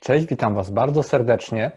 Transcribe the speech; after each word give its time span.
Cześć, 0.00 0.26
witam 0.26 0.54
Was 0.54 0.70
bardzo 0.70 1.02
serdecznie. 1.02 1.70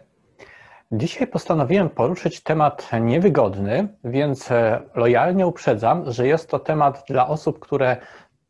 Dzisiaj 0.92 1.26
postanowiłem 1.26 1.90
poruszyć 1.90 2.40
temat 2.40 2.90
niewygodny, 3.00 3.88
więc 4.04 4.50
e, 4.50 4.80
lojalnie 4.94 5.46
uprzedzam, 5.46 6.12
że 6.12 6.26
jest 6.26 6.50
to 6.50 6.58
temat 6.58 7.04
dla 7.08 7.28
osób, 7.28 7.58
które 7.58 7.96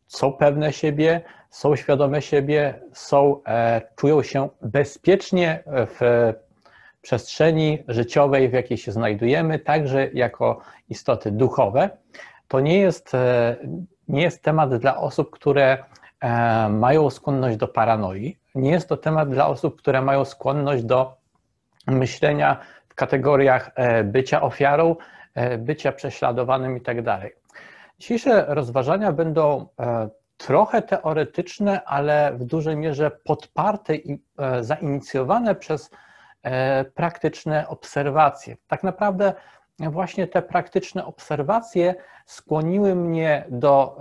są 0.06 0.32
pewne 0.32 0.72
siebie, 0.72 1.20
są 1.50 1.76
świadome 1.76 2.22
siebie, 2.22 2.80
są, 2.92 3.42
e, 3.46 3.82
czują 3.96 4.22
się 4.22 4.48
bezpiecznie 4.62 5.62
w 5.66 6.32
przestrzeni 7.02 7.84
życiowej, 7.88 8.48
w 8.48 8.52
jakiej 8.52 8.78
się 8.78 8.92
znajdujemy, 8.92 9.58
także 9.58 10.10
jako 10.12 10.60
istoty 10.88 11.30
duchowe. 11.30 11.90
To 12.48 12.60
nie 12.60 12.78
jest, 12.78 13.14
e, 13.14 13.56
nie 14.08 14.22
jest 14.22 14.42
temat 14.42 14.76
dla 14.76 14.96
osób, 14.96 15.30
które 15.30 15.84
mają 16.70 17.10
skłonność 17.10 17.56
do 17.56 17.68
paranoi, 17.68 18.38
nie 18.54 18.70
jest 18.70 18.88
to 18.88 18.96
temat 18.96 19.30
dla 19.30 19.46
osób, 19.46 19.78
które 19.78 20.02
mają 20.02 20.24
skłonność 20.24 20.84
do 20.84 21.16
myślenia 21.86 22.60
w 22.88 22.94
kategoriach 22.94 23.70
e, 23.74 24.04
bycia 24.04 24.42
ofiarą, 24.42 24.96
e, 25.34 25.58
bycia 25.58 25.92
prześladowanym 25.92 26.74
itd. 26.74 27.02
Tak 27.02 27.32
Dzisiejsze 27.98 28.44
rozważania 28.48 29.12
będą 29.12 29.66
e, 29.80 30.08
trochę 30.36 30.82
teoretyczne, 30.82 31.84
ale 31.84 32.32
w 32.34 32.44
dużej 32.44 32.76
mierze 32.76 33.10
podparte 33.24 33.96
i 33.96 34.22
zainicjowane 34.60 35.54
przez 35.54 35.90
praktyczne 36.94 37.68
obserwacje. 37.68 38.56
Tak 38.66 38.82
naprawdę 38.82 39.32
właśnie 39.78 40.26
te 40.26 40.42
praktyczne 40.42 41.04
obserwacje 41.04 41.94
skłoniły 42.26 42.94
mnie 42.94 43.44
do 43.48 43.98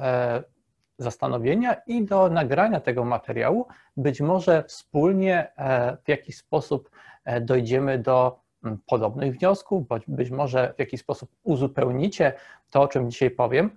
zastanowienia 1.03 1.75
i 1.87 2.05
do 2.05 2.29
nagrania 2.29 2.79
tego 2.79 3.05
materiału. 3.05 3.67
Być 3.97 4.21
może 4.21 4.63
wspólnie 4.63 5.51
e, 5.57 5.97
w 6.03 6.09
jakiś 6.09 6.37
sposób 6.37 6.89
e, 7.25 7.41
dojdziemy 7.41 7.99
do 7.99 8.39
mm, 8.63 8.79
podobnych 8.85 9.37
wniosków, 9.37 9.87
bądź 9.87 10.03
być 10.07 10.29
może 10.29 10.73
w 10.75 10.79
jakiś 10.79 11.01
sposób 11.01 11.29
uzupełnicie 11.43 12.33
to, 12.69 12.81
o 12.81 12.87
czym 12.87 13.11
dzisiaj 13.11 13.31
powiem. 13.31 13.69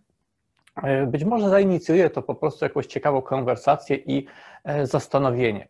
E, 0.82 1.06
być 1.06 1.24
może 1.24 1.48
zainicjuje 1.48 2.10
to 2.10 2.22
po 2.22 2.34
prostu 2.34 2.64
jakąś 2.64 2.86
ciekawą 2.86 3.22
konwersację 3.22 3.96
i 3.96 4.26
zastanowienie. 4.82 5.68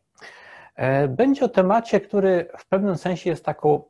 Będzie 1.09 1.45
o 1.45 1.49
temacie, 1.49 2.01
który 2.01 2.49
w 2.59 2.69
pewnym 2.69 2.97
sensie 2.97 3.31
jest 3.31 3.45
taką, 3.45 3.83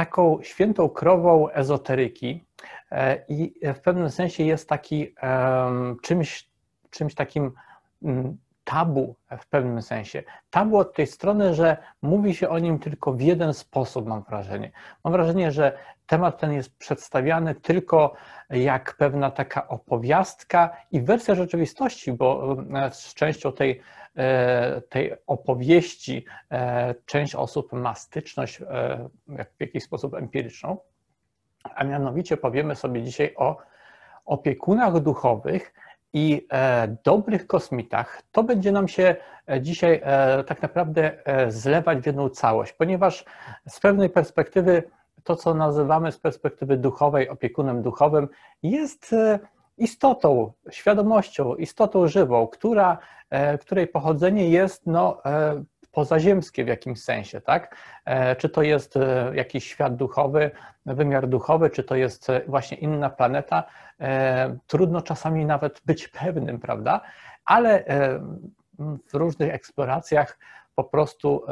taką 0.00 0.38
świętą 0.42 0.88
krową 0.88 1.50
ezoteryki, 1.50 2.44
E, 2.92 3.24
i 3.28 3.54
w 3.74 3.80
pewnym 3.80 4.10
sensie 4.10 4.44
jest 4.44 4.68
taki 4.68 5.14
czymś, 6.02 6.50
czymś 6.90 7.14
takim 7.14 7.52
mm, 8.02 8.36
tabu 8.64 9.16
w 9.38 9.46
pewnym 9.46 9.82
sensie. 9.82 10.22
Tabu 10.50 10.76
od 10.76 10.94
tej 10.94 11.06
strony, 11.06 11.54
że 11.54 11.76
mówi 12.02 12.34
się 12.34 12.48
o 12.48 12.58
nim 12.58 12.78
tylko 12.78 13.12
w 13.12 13.20
jeden 13.20 13.54
sposób, 13.54 14.06
mam 14.06 14.22
wrażenie. 14.22 14.70
Mam 15.04 15.12
wrażenie, 15.12 15.52
że 15.52 15.78
temat 16.06 16.40
ten 16.40 16.52
jest 16.52 16.76
przedstawiany 16.78 17.54
tylko 17.54 18.12
jak 18.50 18.96
pewna 18.96 19.30
taka 19.30 19.68
opowiastka 19.68 20.76
i 20.90 21.00
wersja 21.00 21.34
rzeczywistości, 21.34 22.12
bo 22.12 22.56
z 22.92 23.14
częścią 23.14 23.52
tej, 23.52 23.80
tej 24.88 25.12
opowieści 25.26 26.24
część 27.06 27.34
osób 27.34 27.72
ma 27.72 27.94
styczność 27.94 28.58
w 29.56 29.60
jakiś 29.60 29.84
sposób 29.84 30.14
empiryczną 30.14 30.76
a 31.74 31.84
mianowicie 31.84 32.36
powiemy 32.36 32.76
sobie 32.76 33.02
dzisiaj 33.02 33.34
o 33.36 33.56
opiekunach 34.24 35.00
duchowych 35.00 35.72
i 36.12 36.46
e, 36.52 36.96
dobrych 37.04 37.46
kosmitach. 37.46 38.22
To 38.32 38.42
będzie 38.42 38.72
nam 38.72 38.88
się 38.88 39.16
e, 39.50 39.60
dzisiaj 39.60 40.00
e, 40.04 40.44
tak 40.44 40.62
naprawdę 40.62 41.12
zlewać 41.48 41.98
w 41.98 42.06
jedną 42.06 42.28
całość, 42.28 42.72
ponieważ 42.72 43.24
z 43.68 43.80
pewnej 43.80 44.10
perspektywy 44.10 44.82
to, 45.24 45.36
co 45.36 45.54
nazywamy 45.54 46.12
z 46.12 46.18
perspektywy 46.18 46.76
duchowej 46.76 47.28
opiekunem 47.28 47.82
duchowym, 47.82 48.28
jest 48.62 49.14
istotą, 49.80 50.52
świadomością, 50.70 51.54
istotą 51.54 52.08
żywą, 52.08 52.46
która, 52.46 52.98
której 53.60 53.86
pochodzenie 53.86 54.50
jest 54.50 54.86
no, 54.86 55.22
pozaziemskie 55.92 56.64
w 56.64 56.68
jakimś 56.68 57.02
sensie, 57.02 57.40
tak? 57.40 57.76
E, 58.04 58.36
czy 58.36 58.48
to 58.48 58.62
jest 58.62 58.96
e, 58.96 59.32
jakiś 59.34 59.64
świat 59.64 59.96
duchowy, 59.96 60.50
wymiar 60.86 61.28
duchowy, 61.28 61.70
czy 61.70 61.84
to 61.84 61.94
jest 61.94 62.30
e, 62.30 62.40
właśnie 62.46 62.76
inna 62.76 63.10
planeta, 63.10 63.64
trudno 64.66 65.02
czasami 65.02 65.44
nawet 65.44 65.80
być 65.86 66.08
pewnym, 66.08 66.58
prawda? 66.60 67.00
Ale 67.44 67.84
w 68.78 69.14
różnych 69.14 69.54
eksploracjach 69.54 70.38
po 70.84 70.90
prostu 70.90 71.42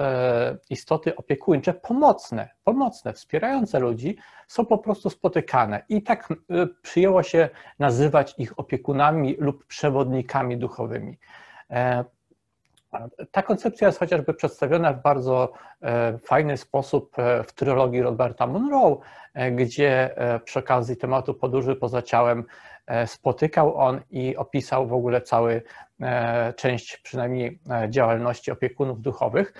istoty 0.70 1.16
opiekuńcze, 1.16 1.74
pomocne, 1.74 2.48
pomocne, 2.64 3.12
wspierające 3.12 3.78
ludzi, 3.78 4.16
są 4.46 4.66
po 4.66 4.78
prostu 4.78 5.10
spotykane. 5.10 5.84
I 5.88 6.02
tak 6.02 6.28
przyjęło 6.82 7.22
się 7.22 7.48
nazywać 7.78 8.34
ich 8.38 8.58
opiekunami 8.58 9.36
lub 9.38 9.66
przewodnikami 9.66 10.58
duchowymi. 10.58 11.18
Ta 13.30 13.42
koncepcja 13.42 13.86
jest 13.86 13.98
chociażby 13.98 14.34
przedstawiona 14.34 14.92
w 14.92 15.02
bardzo 15.02 15.52
e, 15.82 16.18
fajny 16.18 16.56
sposób 16.56 17.18
e, 17.18 17.42
w 17.42 17.52
trylogii 17.52 18.02
Roberta 18.02 18.46
Monroe, 18.46 18.96
e, 19.34 19.50
gdzie 19.52 20.14
przy 20.44 20.58
okazji 20.58 20.96
tematu 20.96 21.34
podróży 21.34 21.76
poza 21.76 22.02
ciałem 22.02 22.44
spotykał 23.06 23.76
on 23.76 24.00
i 24.10 24.36
opisał 24.36 24.86
w 24.86 24.92
ogóle 24.92 25.20
cały 25.20 25.62
część 26.56 26.96
przynajmniej 26.96 27.60
działalności 27.88 28.50
opiekunów 28.50 29.02
duchowych. 29.02 29.54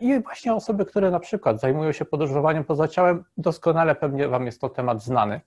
I 0.00 0.20
właśnie 0.20 0.54
osoby, 0.54 0.84
które 0.86 1.10
na 1.10 1.20
przykład 1.20 1.60
zajmują 1.60 1.92
się 1.92 2.04
podróżowaniem 2.04 2.64
poza 2.64 2.88
ciałem, 2.88 3.24
doskonale 3.36 3.94
pewnie 3.94 4.28
Wam 4.28 4.46
jest 4.46 4.60
to 4.60 4.68
temat 4.68 5.02
znany 5.02 5.40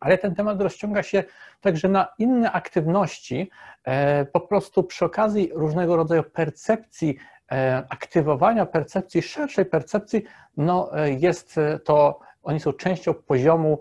ale 0.00 0.18
ten 0.18 0.34
temat 0.34 0.60
rozciąga 0.60 1.02
się 1.02 1.24
także 1.60 1.88
na 1.88 2.08
inne 2.18 2.52
aktywności, 2.52 3.50
e, 3.84 4.24
po 4.24 4.40
prostu 4.40 4.84
przy 4.84 5.04
okazji 5.04 5.50
różnego 5.54 5.96
rodzaju 5.96 6.22
percepcji, 6.22 7.16
e, 7.52 7.82
aktywowania 7.90 8.66
percepcji, 8.66 9.22
szerszej 9.22 9.64
percepcji, 9.64 10.24
no 10.56 10.98
e, 10.98 11.10
jest 11.10 11.60
to, 11.84 12.20
oni 12.42 12.60
są 12.60 12.72
częścią 12.72 13.14
poziomu, 13.14 13.80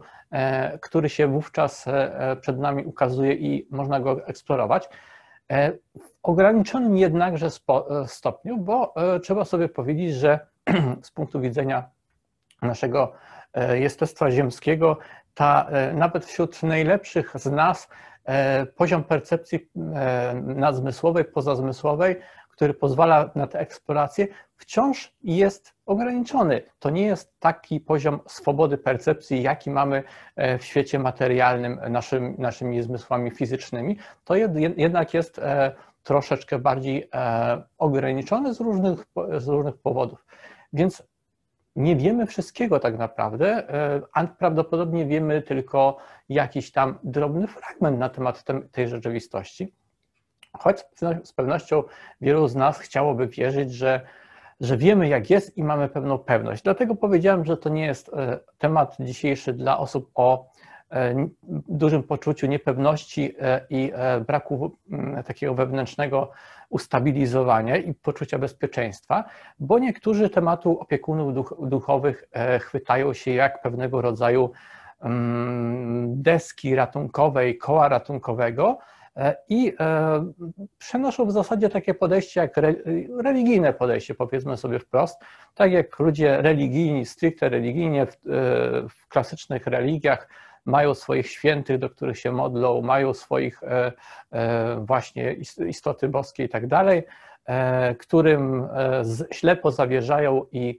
który 0.81 1.09
się 1.09 1.27
wówczas 1.27 1.85
przed 2.41 2.59
nami 2.59 2.85
ukazuje 2.85 3.33
i 3.33 3.67
można 3.71 3.99
go 3.99 4.27
eksplorować. 4.27 4.89
W 5.99 6.09
ograniczonym 6.23 6.97
jednakże 6.97 7.49
stopniu, 8.07 8.57
bo 8.57 8.93
trzeba 9.23 9.45
sobie 9.45 9.69
powiedzieć, 9.69 10.13
że 10.13 10.39
z 11.03 11.11
punktu 11.11 11.39
widzenia 11.39 11.89
naszego 12.61 13.13
jestestwa 13.73 14.31
ziemskiego 14.31 14.97
ta, 15.39 15.67
e, 15.69 15.93
nawet 15.93 16.25
wśród 16.25 16.63
najlepszych 16.63 17.31
z 17.35 17.45
nas 17.45 17.89
e, 18.25 18.65
poziom 18.65 19.03
percepcji 19.03 19.69
e, 19.95 20.33
nadzmysłowej, 20.33 21.25
pozazmysłowej, 21.25 22.15
który 22.51 22.73
pozwala 22.73 23.29
na 23.35 23.47
tę 23.47 23.59
eksplorację, 23.59 24.27
wciąż 24.55 25.13
jest 25.23 25.73
ograniczony. 25.85 26.61
To 26.79 26.89
nie 26.89 27.05
jest 27.05 27.39
taki 27.39 27.79
poziom 27.79 28.19
swobody 28.27 28.77
percepcji, 28.77 29.41
jaki 29.41 29.69
mamy 29.69 30.03
w 30.59 30.63
świecie 30.63 30.99
materialnym 30.99 31.79
naszym, 31.89 32.35
naszymi 32.37 32.81
zmysłami 32.81 33.31
fizycznymi. 33.31 33.97
To 34.23 34.35
jednak 34.77 35.13
jest 35.13 35.41
troszeczkę 36.03 36.59
bardziej 36.59 37.09
ograniczony 37.77 38.53
z 38.53 38.59
różnych, 38.59 39.05
z 39.37 39.47
różnych 39.47 39.77
powodów. 39.77 40.25
Więc 40.73 41.03
nie 41.79 41.95
wiemy 41.95 42.25
wszystkiego 42.25 42.79
tak 42.79 42.97
naprawdę, 42.97 43.69
e, 43.69 44.01
a 44.13 44.27
prawdopodobnie 44.27 45.05
wiemy 45.05 45.41
tylko 45.41 45.97
jakiś 46.29 46.71
tam 46.71 46.99
drobny 47.03 47.47
fragment 47.47 47.99
na 47.99 48.09
temat 48.09 48.43
tej 48.71 48.87
rzeczywistości. 48.87 49.73
Choć 50.57 50.85
z 51.23 51.33
pewnością 51.33 51.83
wielu 52.21 52.47
z 52.47 52.55
nas 52.55 52.79
chciałoby 52.79 53.27
wierzyć, 53.27 53.73
że, 53.73 54.01
że 54.59 54.77
wiemy 54.77 55.07
jak 55.07 55.29
jest 55.29 55.57
i 55.57 55.63
mamy 55.63 55.89
pewną 55.89 56.17
pewność. 56.17 56.63
Dlatego 56.63 56.95
powiedziałem, 56.95 57.45
że 57.45 57.57
to 57.57 57.69
nie 57.69 57.85
jest 57.85 58.09
e, 58.13 58.39
temat 58.57 58.95
dzisiejszy 58.99 59.53
dla 59.53 59.77
osób 59.77 60.11
o 60.15 60.49
e, 60.91 61.27
dużym 61.69 62.03
poczuciu 62.03 62.47
niepewności 62.47 63.35
i 63.69 63.91
braku 64.27 64.77
takiego 65.25 65.53
wewnętrznego 65.53 66.31
ustabilizowania 66.69 67.77
i 67.77 67.93
poczucia 67.93 68.39
bezpieczeństwa, 68.39 69.23
bo 69.59 69.79
niektórzy 69.79 70.29
tematu 70.29 70.79
opiekunów 70.79 71.33
duch, 71.33 71.53
duchowych 71.61 72.23
e, 72.31 72.59
chwytają 72.59 73.13
się 73.13 73.31
jak 73.31 73.61
pewnego 73.61 74.01
rodzaju 74.01 74.51
mm, 75.01 76.21
deski 76.21 76.75
ratunkowej, 76.75 77.57
koła 77.57 77.89
ratunkowego 77.89 78.77
e, 79.15 79.35
i 79.49 79.73
e, 79.79 80.31
przenoszą 80.77 81.25
w 81.25 81.31
zasadzie 81.31 81.69
takie 81.69 81.93
podejście 81.93 82.39
jak 82.39 82.55
religijne 83.23 83.73
podejście, 83.73 84.15
powiedzmy 84.15 84.57
sobie 84.57 84.79
wprost, 84.79 85.21
tak 85.55 85.71
jak 85.71 85.99
ludzie 85.99 86.41
religijni, 86.41 87.05
stricte 87.05 87.49
religijnie 87.49 88.05
w, 88.05 88.15
w 88.89 89.07
klasycznych 89.07 89.67
religiach 89.67 90.27
mają 90.65 90.93
swoich 90.93 91.27
świętych, 91.27 91.77
do 91.77 91.89
których 91.89 92.19
się 92.19 92.31
modlą, 92.31 92.81
mają 92.81 93.13
swoich 93.13 93.63
e, 93.63 93.91
e, 94.31 94.75
właśnie 94.75 95.35
istoty 95.67 96.07
boskie 96.07 96.43
i 96.43 96.49
tak 96.49 96.67
dalej. 96.67 97.03
którym 97.99 98.67
ślepo 99.31 99.71
zawierzają 99.71 100.45
i, 100.51 100.77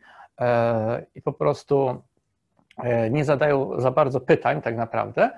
i 1.15 1.23
po 1.23 1.33
prostu 1.33 2.03
nie 3.11 3.25
zadają 3.25 3.81
za 3.81 3.91
bardzo 3.91 4.21
pytań 4.21 4.63
tak 4.63 4.77
naprawdę, 4.77 5.31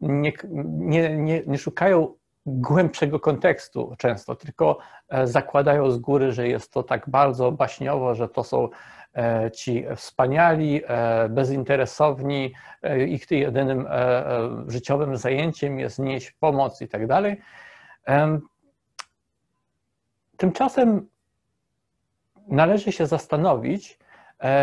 nie, 0.00 0.32
nie, 0.64 1.16
nie, 1.16 1.42
nie 1.46 1.58
szukają 1.58 2.14
głębszego 2.46 3.20
kontekstu 3.20 3.94
często, 3.98 4.36
tylko 4.36 4.78
zakładają 5.24 5.90
z 5.90 5.98
góry, 5.98 6.32
że 6.32 6.48
jest 6.48 6.72
to 6.72 6.82
tak 6.82 7.10
bardzo 7.10 7.52
baśniowo, 7.52 8.14
że 8.14 8.28
to 8.28 8.44
są 8.44 8.68
E, 9.01 9.01
ci 9.54 9.84
wspaniali, 9.96 10.82
e, 10.88 11.28
bezinteresowni, 11.28 12.52
e, 12.82 13.04
ich 13.04 13.30
jedynym 13.30 13.88
życiowym 14.66 15.16
zajęciem 15.16 15.78
jest 15.78 15.98
nieść 15.98 16.30
pomoc 16.30 16.80
i 16.80 16.88
tak 16.88 17.06
dalej. 17.06 17.40
Tymczasem 20.36 21.08
należy 22.48 22.92
się 22.92 23.06
zastanowić 23.06 23.98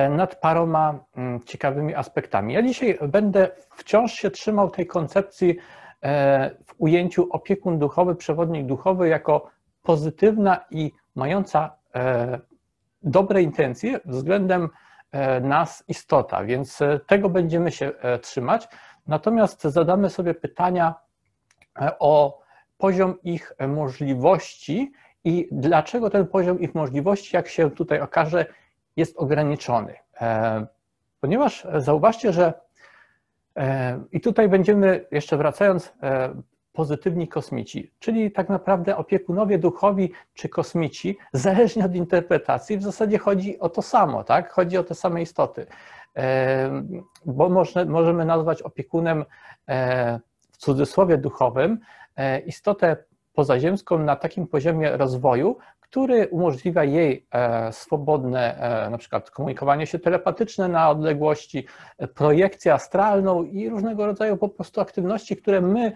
nad 0.10 0.36
paroma 0.36 1.00
mm, 1.16 1.44
ciekawymi 1.44 1.96
aspektami. 1.96 2.54
Ja 2.54 2.62
dzisiaj 2.64 3.00
będę 3.08 3.50
wciąż 3.76 4.14
się 4.14 4.32
trzymał 4.32 4.70
tej 4.70 4.88
koncepcji 4.88 5.58
w 6.66 6.74
ujęciu 6.78 7.28
opiekun 7.32 7.80
duchowy, 7.80 8.16
przewodnik 8.16 8.66
duchowy 8.66 9.08
jako 9.08 9.50
pozytywna 9.84 10.66
i 10.72 10.92
mająca 11.16 11.76
dobre 13.04 13.42
intencje 13.42 14.00
względem 14.06 14.70
e, 15.12 15.42
nas 15.42 15.84
istota, 15.88 16.44
więc 16.44 16.82
e, 16.82 17.00
tego 17.08 17.30
będziemy 17.30 17.72
się 17.72 17.92
e, 18.02 18.20
trzymać. 18.20 18.68
Natomiast 19.08 19.64
zadamy 19.64 20.10
sobie 20.10 20.34
pytania 20.34 20.96
o 22.00 22.42
poziom 22.78 23.22
ich 23.24 23.54
możliwości 23.68 24.92
i 25.24 25.48
dlaczego 25.52 26.10
ten 26.10 26.28
poziom 26.28 26.60
ich 26.60 26.76
możliwości, 26.76 27.36
jak 27.36 27.48
się 27.48 27.72
tutaj 27.72 28.02
okaże, 28.02 28.46
jest 28.96 29.18
ograniczony. 29.18 29.96
Ponieważ 31.22 31.68
zauważcie, 31.78 32.34
że 32.34 32.54
i 34.12 34.22
tutaj 34.22 34.50
będziemy, 34.50 35.06
jeszcze 35.12 35.38
wracając, 35.38 35.94
pozytywni 36.80 37.28
kosmici, 37.28 37.92
czyli 38.00 38.32
tak 38.32 38.50
naprawdę 38.50 38.98
opiekunowie 38.98 39.58
duchowi 39.58 40.12
czy 40.34 40.50
kosmici, 40.50 41.18
zależnie 41.34 41.86
od 41.86 41.96
interpretacji, 41.96 42.78
w 42.78 42.84
zasadzie 42.84 43.18
chodzi 43.18 43.60
o 43.60 43.70
to 43.70 43.82
samo, 43.82 44.24
tak? 44.24 44.52
Chodzi 44.52 44.78
o 44.78 44.84
te 44.84 44.96
same 44.96 45.22
istoty. 45.22 45.66
Bo 47.26 47.50
może, 47.50 47.86
możemy 47.86 48.26
nazwać 48.26 48.62
opiekunem 48.62 49.26
e, 49.68 50.20
w 50.52 50.58
cudzysłowie 50.58 51.18
duchowym 51.18 51.80
e, 52.16 52.40
istotę 52.40 52.98
pozaziemską 53.34 54.00
na 54.00 54.16
takim 54.16 54.48
poziomie 54.48 54.98
rozwoju, 54.98 55.58
który 55.80 56.28
umożliwia 56.28 56.84
jej 56.84 57.28
e, 57.32 57.74
swobodne 57.74 58.60
na 58.92 58.98
przykład 58.98 59.32
komunikowanie 59.32 59.88
się 59.88 60.00
telepatyczne 60.00 60.68
na 60.68 60.90
odległości, 60.90 61.66
projekcję 62.16 62.74
astralną 62.74 63.44
i 63.44 63.70
różnego 63.70 64.06
rodzaju 64.06 64.38
po 64.38 64.50
prostu 64.50 64.82
aktywności, 64.82 65.38
które 65.38 65.62
my 65.62 65.92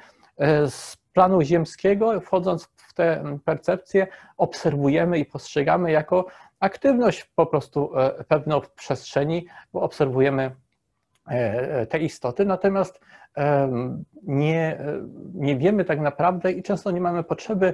z 0.69 0.97
planu 1.13 1.41
ziemskiego, 1.41 2.21
wchodząc 2.21 2.69
w 2.77 2.93
tę 2.93 3.37
percepcję, 3.45 4.07
obserwujemy 4.37 5.19
i 5.19 5.25
postrzegamy 5.25 5.91
jako 5.91 6.25
aktywność 6.59 7.31
po 7.35 7.45
prostu 7.45 7.99
e, 7.99 8.23
pewną 8.23 8.61
przestrzeni, 8.75 9.45
bo 9.73 9.81
obserwujemy 9.81 10.51
e, 11.27 11.85
te 11.85 11.99
istoty, 11.99 12.45
natomiast 12.45 12.99
nie, 14.23 14.79
nie 15.33 15.57
wiemy 15.57 15.85
tak 15.85 15.99
naprawdę 15.99 16.51
i 16.51 16.63
często 16.63 16.91
nie 16.91 17.01
mamy 17.01 17.23
potrzeby 17.23 17.73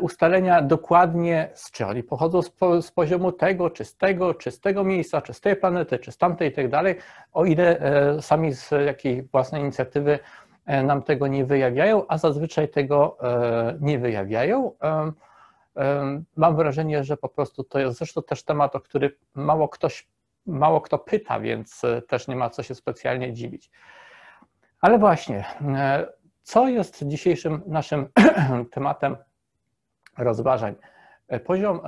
ustalenia 0.00 0.62
dokładnie, 0.62 1.50
z 1.54 1.70
czy 1.70 1.86
oni 1.86 2.02
pochodzą 2.02 2.42
z, 2.42 2.52
z 2.80 2.90
poziomu 2.90 3.32
tego, 3.32 3.70
czy 3.70 3.84
z 3.84 3.96
tego, 3.96 4.34
czy 4.34 4.50
z 4.50 4.60
tego 4.60 4.84
miejsca, 4.84 5.22
czy 5.22 5.34
z 5.34 5.40
tej 5.40 5.56
planety, 5.56 5.98
czy 5.98 6.12
z 6.12 6.18
tamtej 6.18 6.48
i 6.48 6.52
tak 6.52 6.68
dalej, 6.68 6.96
o 7.32 7.44
ile 7.44 7.78
sami 8.20 8.52
z 8.52 8.70
jakiej 8.86 9.22
własnej 9.22 9.62
inicjatywy 9.62 10.18
E, 10.18 10.45
nam 10.66 11.02
tego 11.02 11.26
nie 11.26 11.44
wyjawiają, 11.44 12.06
a 12.08 12.18
zazwyczaj 12.18 12.68
tego 12.68 13.16
e, 13.22 13.78
nie 13.80 13.98
wyjawiają. 13.98 14.72
E, 14.82 15.12
mam 16.36 16.56
wrażenie, 16.56 17.04
że 17.04 17.16
po 17.16 17.28
prostu 17.28 17.64
to 17.64 17.78
jest 17.78 17.98
zresztą 17.98 18.22
też 18.22 18.42
temat, 18.42 18.76
o 18.76 18.80
który 18.80 19.16
mało 19.34 19.68
ktoś, 19.68 20.08
mało 20.46 20.80
kto 20.80 20.98
pyta, 20.98 21.40
więc 21.40 21.82
też 22.08 22.28
nie 22.28 22.36
ma 22.36 22.50
co 22.50 22.62
się 22.62 22.74
specjalnie 22.74 23.32
dziwić. 23.32 23.70
Ale 24.80 24.98
właśnie, 24.98 25.44
co 26.42 26.68
jest 26.68 27.04
dzisiejszym 27.06 27.62
naszym 27.66 28.08
tematem 28.72 29.16
rozważań? 30.18 30.74
Poziom 31.44 31.80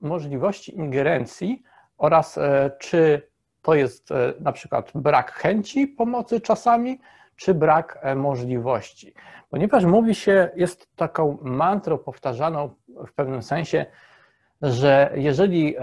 możliwości 0.00 0.76
ingerencji 0.76 1.62
oraz 1.98 2.38
czy 2.78 3.28
to 3.62 3.74
jest 3.74 4.08
na 4.40 4.52
przykład 4.52 4.92
brak 4.94 5.32
chęci 5.32 5.86
pomocy 5.86 6.40
czasami, 6.40 7.00
czy 7.42 7.54
brak 7.54 7.98
e, 8.02 8.14
możliwości. 8.14 9.14
Ponieważ 9.50 9.84
mówi 9.84 10.14
się, 10.14 10.50
jest 10.56 10.96
taką 10.96 11.38
mantrą 11.42 11.98
powtarzaną 11.98 12.74
w 13.06 13.12
pewnym 13.12 13.42
sensie, 13.42 13.86
że 14.62 15.12
jeżeli 15.14 15.76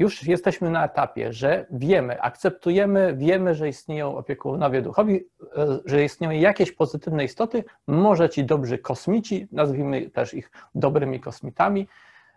już 0.00 0.22
jesteśmy 0.22 0.70
na 0.70 0.84
etapie, 0.84 1.32
że 1.32 1.66
wiemy, 1.70 2.22
akceptujemy, 2.22 3.14
wiemy, 3.16 3.54
że 3.54 3.68
istnieją 3.68 4.16
opiekunowie 4.16 4.82
duchowi, 4.82 5.24
e, 5.56 5.78
że 5.84 6.04
istnieją 6.04 6.32
jakieś 6.32 6.72
pozytywne 6.72 7.24
istoty, 7.24 7.64
może 7.86 8.28
ci 8.28 8.44
dobrzy 8.44 8.78
kosmici, 8.78 9.48
nazwijmy 9.52 10.10
też 10.10 10.34
ich 10.34 10.50
dobrymi 10.74 11.20
kosmitami, 11.20 11.88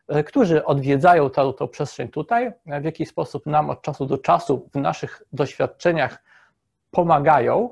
e, 0.08 0.24
którzy 0.24 0.66
odwiedzają 0.66 1.30
tę, 1.30 1.54
tę 1.58 1.68
przestrzeń 1.68 2.08
tutaj, 2.08 2.52
w 2.66 2.84
jakiś 2.84 3.10
sposób 3.10 3.46
nam 3.46 3.70
od 3.70 3.82
czasu 3.82 4.06
do 4.06 4.18
czasu 4.18 4.70
w 4.74 4.76
naszych 4.76 5.22
doświadczeniach 5.34 6.24
pomagają 6.94 7.70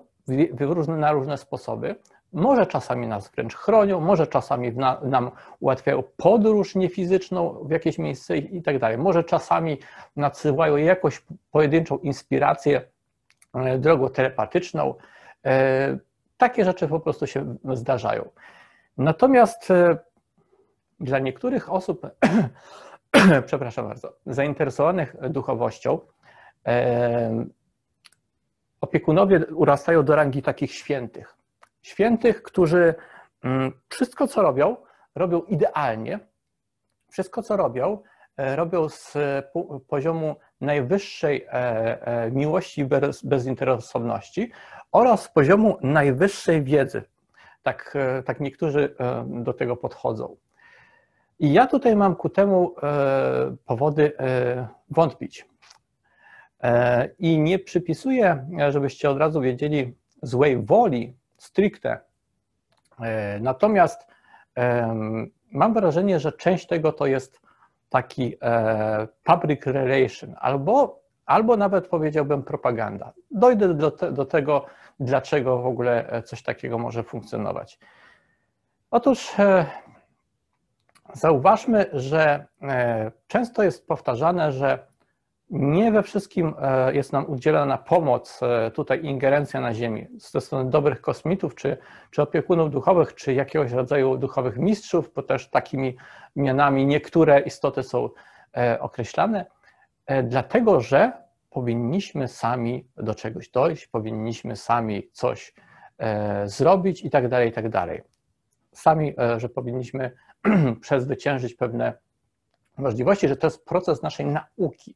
na 0.88 1.12
różne 1.12 1.38
sposoby. 1.38 1.96
Może 2.34 2.66
czasami 2.66 3.08
nas 3.08 3.30
wręcz 3.30 3.56
chronią, 3.56 4.00
może 4.00 4.28
czasami 4.28 4.72
nam 5.04 5.32
ułatwiają 5.60 6.04
podróż 6.18 6.76
niefizyczną 6.76 7.64
w 7.64 7.72
jakieś 7.72 7.98
miejsce 7.98 8.38
i 8.38 8.62
tak 8.62 8.80
dalej. 8.80 8.98
Może 8.98 9.24
czasami 9.24 9.78
nadsyłają 10.16 10.78
jakąś 10.78 11.24
pojedynczą 11.52 11.98
inspirację 11.98 12.82
e, 13.54 13.78
drogą 13.78 14.10
telepatyczną. 14.10 14.94
E, 15.46 15.98
takie 16.38 16.66
rzeczy 16.66 16.88
po 16.88 17.00
prostu 17.00 17.28
się 17.28 17.56
zdarzają. 17.74 18.30
Natomiast 18.98 19.72
e, 19.72 19.98
dla 21.00 21.20
niektórych 21.20 21.74
osób, 21.74 22.08
przepraszam 23.48 23.88
bardzo, 23.88 24.14
zainteresowanych 24.26 25.16
duchowością, 25.30 26.00
opiekunowie 28.92 29.46
urastają 29.46 30.04
do 30.04 30.16
rangi 30.16 30.42
takich 30.42 30.72
świętych. 30.72 31.36
Świętych, 31.82 32.44
którzy 32.44 32.96
mm, 33.44 33.72
wszystko, 33.90 34.28
co 34.28 34.42
robią, 34.42 34.78
robią 35.16 35.42
idealnie. 35.42 36.20
Wszystko, 37.10 37.44
co 37.44 37.58
robią, 37.58 38.04
e, 38.38 38.56
robią 38.56 38.90
z 38.90 39.18
poziomu 39.88 40.36
najwyższej 40.62 41.46
e, 41.46 41.52
e, 41.52 42.32
miłości 42.32 42.82
i 42.82 42.86
bezinteresowności 43.24 44.52
oraz 44.92 45.30
poziomu 45.30 45.78
najwyższej 45.82 46.64
wiedzy. 46.64 47.04
Tak, 47.64 47.98
tak 48.26 48.40
niektórzy 48.40 48.96
do 49.26 49.54
tego 49.54 49.78
podchodzą. 49.78 50.36
I 51.40 51.54
ja 51.54 51.68
tutaj 51.68 51.96
mam 51.96 52.16
ku 52.16 52.30
temu 52.30 52.76
powody 53.66 54.12
wątpić. 54.90 55.51
E, 56.64 57.10
I 57.20 57.40
nie 57.40 57.60
przypisuję, 57.60 58.48
żebyście 58.70 59.10
od 59.10 59.18
razu 59.18 59.42
wiedzieli, 59.42 59.96
złej 60.22 60.58
woli 60.58 61.16
stricte. 61.38 62.00
E, 63.00 63.40
natomiast 63.40 64.08
mam 65.52 65.74
wrażenie, 65.74 66.20
że 66.20 66.32
część 66.32 66.68
tego 66.68 66.92
to 66.92 67.06
jest 67.06 67.42
taki 67.90 68.36
e, 68.42 69.08
public 69.24 69.66
relation 69.66 70.36
albo, 70.40 71.02
albo 71.26 71.58
nawet 71.58 71.88
powiedziałbym 71.88 72.44
propaganda. 72.44 73.14
Dojdę 73.32 73.74
do, 73.74 73.92
te, 73.92 74.12
do 74.12 74.26
tego, 74.26 74.66
dlaczego 75.00 75.58
w 75.58 75.66
ogóle 75.66 76.22
coś 76.26 76.44
takiego 76.44 76.78
może 76.78 77.04
funkcjonować. 77.04 77.80
Otóż 78.92 79.32
zauważmy, 81.14 81.86
że 81.94 82.46
często 83.28 83.64
jest 83.64 83.88
powtarzane, 83.88 84.52
że 84.52 84.91
nie 85.52 85.92
we 85.92 86.04
wszystkim 86.04 86.54
e, 86.62 86.94
jest 86.94 87.14
nam 87.14 87.30
udzielana 87.30 87.78
pomoc, 87.78 88.40
e, 88.44 88.72
tutaj 88.72 89.06
ingerencja 89.06 89.62
na 89.62 89.74
Ziemi 89.74 90.08
ze 90.18 90.42
strony 90.42 90.70
dobrych 90.70 91.02
kosmitów, 91.02 91.56
czy, 91.56 91.78
czy 92.12 92.22
opiekunów 92.22 92.72
duchowych, 92.72 93.16
czy 93.16 93.34
jakiegoś 93.34 93.72
rodzaju 93.72 94.18
duchowych 94.18 94.58
mistrzów, 94.58 95.14
bo 95.16 95.24
też 95.24 95.50
takimi 95.50 95.98
mianami 96.36 96.86
niektóre 96.86 97.40
istoty 97.40 97.84
są 97.84 98.10
e, 98.58 98.80
określane, 98.80 99.46
dlatego 100.24 100.82
że 100.82 101.12
powinniśmy 101.50 102.28
sami 102.28 102.88
do 102.98 103.16
czegoś 103.16 103.50
dojść, 103.50 103.88
powinniśmy 103.88 104.56
sami 104.56 105.10
coś 105.12 105.54
zrobić 106.46 107.06
i 107.06 107.10
tak 107.10 107.28
dalej, 107.28 107.50
i 107.50 107.52
tak 107.52 107.70
dalej. 107.70 108.02
Sami, 108.72 109.14
że 109.38 109.50
powinniśmy 109.50 110.12
przezwyciężyć 110.82 111.54
pewne 111.54 111.94
możliwości, 112.78 113.28
że 113.28 113.38
to 113.38 113.48
jest 113.48 113.66
proces 113.66 114.02
naszej 114.02 114.26
nauki. 114.26 114.96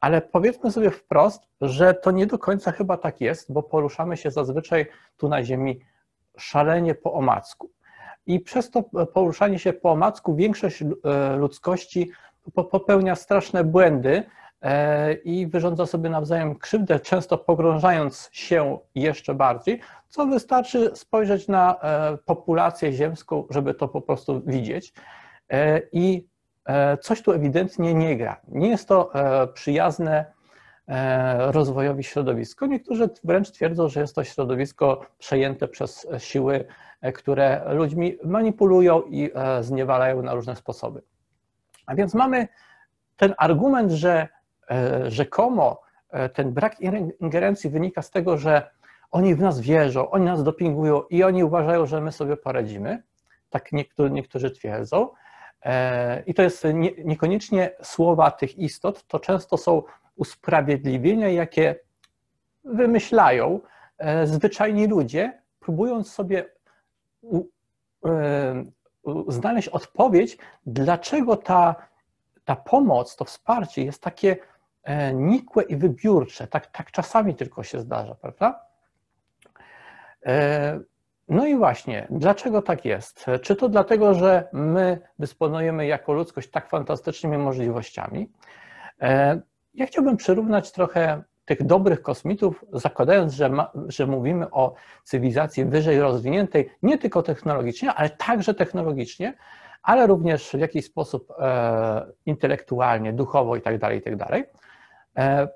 Ale 0.00 0.20
powiedzmy 0.20 0.70
sobie 0.70 0.90
wprost, 0.90 1.42
że 1.60 1.94
to 1.94 2.10
nie 2.10 2.26
do 2.26 2.38
końca 2.38 2.72
chyba 2.72 2.96
tak 2.96 3.20
jest, 3.20 3.52
bo 3.52 3.62
poruszamy 3.62 4.16
się 4.16 4.30
zazwyczaj 4.30 4.86
tu 5.16 5.28
na 5.28 5.44
Ziemi 5.44 5.80
szalenie 6.36 6.94
po 6.94 7.12
omacku. 7.12 7.70
I 8.26 8.40
przez 8.40 8.70
to 8.70 8.82
poruszanie 9.14 9.58
się 9.58 9.72
po 9.72 9.90
omacku 9.90 10.36
większość 10.36 10.82
e, 10.82 11.36
ludzkości 11.36 12.10
popełnia 12.70 13.14
straszne 13.14 13.64
błędy 13.64 14.22
e, 14.62 15.12
i 15.12 15.46
wyrządza 15.46 15.86
sobie 15.86 16.10
nawzajem 16.10 16.58
krzywdę, 16.58 17.00
często 17.00 17.38
pogrążając 17.38 18.28
się 18.32 18.78
jeszcze 18.94 19.34
bardziej, 19.34 19.80
co 20.08 20.26
wystarczy 20.26 20.90
spojrzeć 20.94 21.48
na 21.48 21.80
e, 21.80 22.18
populację 22.24 22.92
ziemską, 22.92 23.44
żeby 23.50 23.74
to 23.74 23.88
po 23.88 24.00
prostu 24.00 24.42
widzieć. 24.46 24.92
I 25.92 26.29
coś 27.00 27.22
tu 27.22 27.32
ewidentnie 27.32 27.94
nie 27.94 28.16
gra. 28.16 28.40
Nie 28.48 28.68
jest 28.68 28.88
to 28.88 29.12
przyjazne 29.54 30.24
rozwojowi 31.38 32.04
środowisko. 32.04 32.66
Niektórzy 32.66 33.08
wręcz 33.24 33.50
twierdzą, 33.50 33.88
że 33.88 34.00
jest 34.00 34.14
to 34.14 34.24
środowisko 34.24 35.06
przejęte 35.18 35.68
przez 35.68 36.06
siły 36.18 36.64
E, 37.00 37.12
które 37.12 37.74
ludźmi 37.74 38.18
manipulują 38.24 39.02
i 39.02 39.30
e, 39.34 39.62
zniewalają 39.62 40.22
na 40.22 40.34
różne 40.34 40.56
sposoby. 40.56 41.02
A 41.86 41.94
więc 41.94 42.14
mamy 42.14 42.48
ten 43.16 43.34
argument, 43.38 43.90
że 43.90 44.28
e, 44.70 45.10
rzekomo 45.10 45.80
ten 46.34 46.52
brak 46.52 46.80
ingerencji 47.20 47.70
wynika 47.70 48.02
z 48.02 48.10
tego, 48.10 48.38
że 48.38 48.70
oni 49.10 49.34
w 49.34 49.40
nas 49.40 49.60
wierzą, 49.60 50.10
oni 50.10 50.24
nas 50.24 50.44
dopingują 50.44 51.02
i 51.02 51.22
oni 51.22 51.44
uważają, 51.44 51.86
że 51.86 52.00
my 52.00 52.12
sobie 52.12 52.36
poradzimy. 52.36 53.02
Tak 53.50 53.72
niektórzy, 53.72 54.10
niektórzy 54.10 54.50
twierdzą. 54.50 55.08
I 56.26 56.34
to 56.34 56.42
jest 56.42 56.64
niekoniecznie 57.04 57.70
słowa 57.82 58.30
tych 58.30 58.58
istot, 58.58 59.06
to 59.06 59.18
często 59.18 59.56
są 59.56 59.82
usprawiedliwienia, 60.16 61.28
jakie 61.28 61.74
wymyślają 62.64 63.60
zwyczajni 64.24 64.86
ludzie, 64.86 65.42
próbując 65.60 66.12
sobie 66.12 66.44
znaleźć 69.28 69.68
odpowiedź, 69.68 70.38
dlaczego 70.66 71.36
ta, 71.36 71.74
ta 72.44 72.56
pomoc, 72.56 73.16
to 73.16 73.24
wsparcie 73.24 73.84
jest 73.84 74.02
takie 74.02 74.36
e, 74.82 75.14
nikłe 75.14 75.62
i 75.62 75.76
wybiórcze. 75.76 76.46
Tak, 76.46 76.66
tak 76.66 76.90
czasami 76.90 77.34
tylko 77.34 77.62
się 77.62 77.80
zdarza, 77.80 78.14
prawda? 78.14 78.66
No 81.30 81.46
i 81.46 81.56
właśnie, 81.56 82.06
dlaczego 82.10 82.62
tak 82.62 82.84
jest? 82.84 83.26
Czy 83.42 83.56
to 83.56 83.68
dlatego, 83.68 84.14
że 84.14 84.48
my 84.52 84.98
dysponujemy 85.18 85.86
jako 85.86 86.12
ludzkość 86.12 86.50
tak 86.50 86.68
fantastycznymi 86.68 87.38
możliwościami? 87.38 88.32
E, 89.00 89.40
ja 89.74 89.86
chciałbym 89.86 90.16
przyrównać 90.16 90.72
trochę 90.72 91.22
tych 91.44 91.66
dobrych 91.66 92.02
kosmitów, 92.02 92.64
zakładając, 92.72 93.32
że, 93.32 93.48
ma, 93.48 93.70
że 93.88 94.06
mówimy 94.06 94.50
o 94.50 94.74
cywilizacji 95.04 95.64
wyżej 95.64 96.00
rozwiniętej, 96.00 96.70
nie 96.82 96.98
tylko 96.98 97.22
technologicznie, 97.22 97.94
ale 97.94 98.10
także 98.10 98.54
technologicznie, 98.54 99.34
ale 99.82 100.06
również 100.06 100.50
w 100.50 100.58
jakiś 100.58 100.84
sposób 100.84 101.32
e, 101.38 102.06
intelektualnie, 102.26 103.12
duchowo 103.12 103.56
itd., 103.56 103.78
tak 103.78 103.94
itd. 103.94 104.24
Tak 104.28 104.42
e, 105.18 105.48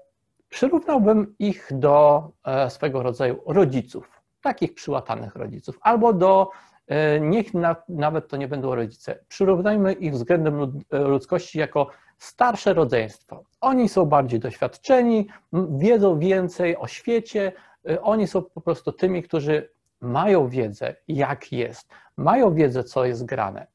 przyrównałbym 0.49 1.35
ich 1.39 1.69
do 1.73 2.29
e, 2.45 2.71
swego 2.71 3.03
rodzaju 3.03 3.41
rodziców, 3.47 4.14
takich 4.45 4.75
przyłatanych 4.75 5.37
rodziców, 5.37 5.79
albo 5.81 6.13
do 6.13 6.51
e, 6.87 7.21
niech 7.21 7.55
na, 7.55 7.77
nawet 7.89 8.29
to 8.29 8.37
nie 8.37 8.49
będą 8.49 8.75
rodzice. 8.75 9.19
Przyrównajmy 9.29 9.93
ich 9.93 10.13
względem 10.13 10.83
ludzkości 10.91 11.59
jako 11.59 11.91
starsze 12.19 12.75
rodzeństwo. 12.75 13.45
Oni 13.61 13.89
są 13.89 14.05
bardziej 14.07 14.41
doświadczeni, 14.41 15.29
wiedzą 15.71 16.19
więcej 16.19 16.77
o 16.77 16.87
świecie, 16.87 17.53
y, 17.91 18.03
oni 18.03 18.27
są 18.27 18.43
po 18.43 18.61
prostu 18.61 18.93
tymi, 18.93 19.23
którzy 19.23 19.71
mają 20.01 20.49
wiedzę, 20.49 20.97
jak 21.09 21.53
jest, 21.53 21.89
mają 22.17 22.55
wiedzę, 22.55 22.85
co 22.85 23.05
jest 23.05 23.25
grane. 23.25 23.67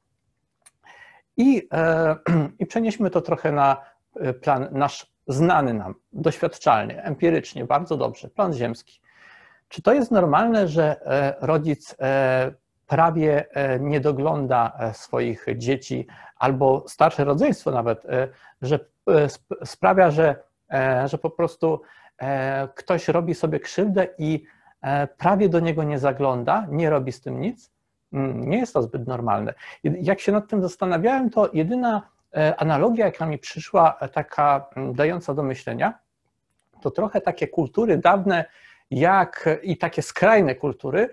I, 1.37 1.67
e, 1.73 2.15
i 2.59 2.65
przenieśmy 2.65 3.09
to 3.09 3.21
trochę 3.21 3.51
na 3.51 3.77
plan 4.41 4.67
nasz 4.71 5.13
znany 5.27 5.73
nam, 5.73 5.95
doświadczalny, 6.13 7.03
empirycznie, 7.03 7.65
bardzo 7.65 7.97
dobrze, 7.97 8.29
plan 8.29 8.53
ziemski. 8.53 9.01
Czy 9.69 9.81
to 9.81 9.93
jest 9.93 10.11
normalne, 10.11 10.67
że 10.67 11.05
e, 11.05 11.35
rodzic 11.41 11.95
e, 11.99 12.51
prawie 12.87 13.45
nie 13.79 13.99
dogląda 13.99 14.77
swoich 14.93 15.45
dzieci 15.55 16.07
albo 16.39 16.83
starsze 16.87 17.23
rodzeństwo 17.23 17.71
nawet, 17.71 18.05
e, 18.05 18.27
że 18.61 18.79
e, 19.07 19.27
sprawia, 19.65 20.11
że, 20.11 20.35
e, 20.71 21.07
że 21.07 21.17
po 21.17 21.29
prostu 21.29 21.81
ktoś 22.75 23.07
robi 23.07 23.35
sobie 23.35 23.59
krzywdę 23.59 24.07
i 24.17 24.43
prawie 25.17 25.49
do 25.49 25.59
niego 25.59 25.83
nie 25.83 25.99
zagląda, 25.99 26.67
nie 26.69 26.89
robi 26.89 27.11
z 27.11 27.21
tym 27.21 27.41
nic, 27.41 27.71
mm, 28.13 28.49
nie 28.49 28.57
jest 28.57 28.73
to 28.73 28.81
zbyt 28.81 29.07
normalne. 29.07 29.53
Jak 29.83 30.19
się 30.19 30.31
nad 30.31 30.47
tym 30.47 30.61
zastanawiałem, 30.61 31.29
to 31.29 31.49
jedyna 31.53 32.01
analogia, 32.57 33.05
jaka 33.05 33.25
mi 33.25 33.37
przyszła, 33.37 33.91
taka 34.13 34.69
dająca 34.93 35.33
do 35.33 35.43
myślenia, 35.43 35.99
to 36.81 36.91
trochę 36.91 37.21
takie 37.21 37.47
kultury 37.47 37.97
dawne, 37.97 38.45
jak 38.91 39.49
i 39.63 39.77
takie 39.77 40.01
skrajne 40.01 40.55
kultury, 40.55 41.09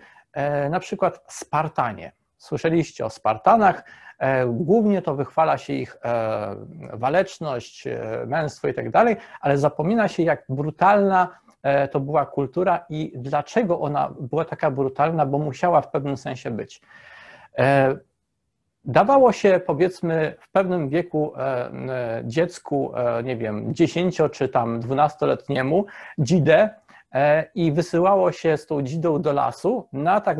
na 0.71 0.81
przykład 0.81 1.25
Spartanie. 1.29 2.13
Słyszeliście 2.39 3.05
o 3.05 3.11
Spartanach, 3.11 3.85
E, 4.19 4.47
głównie 4.47 5.03
to 5.03 5.15
wychwala 5.15 5.59
się 5.59 5.73
ich 5.73 5.97
e, 6.05 6.57
waleczność, 6.93 7.87
e, 7.87 8.01
męstwo 8.27 8.69
i 8.69 8.75
tak 8.75 8.91
dalej, 8.91 9.17
ale 9.41 9.59
zapomina 9.59 10.09
się, 10.09 10.23
jak 10.23 10.45
brutalna 10.49 11.29
to 11.91 12.01
była 12.01 12.27
kultura 12.27 12.85
i 12.89 13.13
dlaczego 13.17 13.81
ona 13.81 14.15
była 14.21 14.45
taka 14.45 14.71
brutalna, 14.71 15.27
bo 15.27 15.39
musiała 15.39 15.81
w 15.81 15.91
pewnym 15.91 16.17
sensie 16.17 16.51
być. 16.51 16.81
Dawało 18.85 19.33
się, 19.33 19.61
powiedzmy, 19.67 20.35
w 20.41 20.51
pewnym 20.51 20.89
wieku 20.89 21.33
dziecku, 22.25 22.93
nie 23.25 23.37
wiem, 23.37 23.75
10 23.75 24.21
czy 24.33 24.49
tam 24.49 24.81
12-letniemu 24.81 25.85
dzidę 26.19 26.71
i 27.55 27.73
wysyłało 27.73 28.33
się 28.33 28.57
z 28.57 28.67
tą 28.67 28.83
dzidą 28.83 29.23
do 29.23 29.33
lasu 29.33 29.89
na 29.93 30.21
tak, 30.21 30.39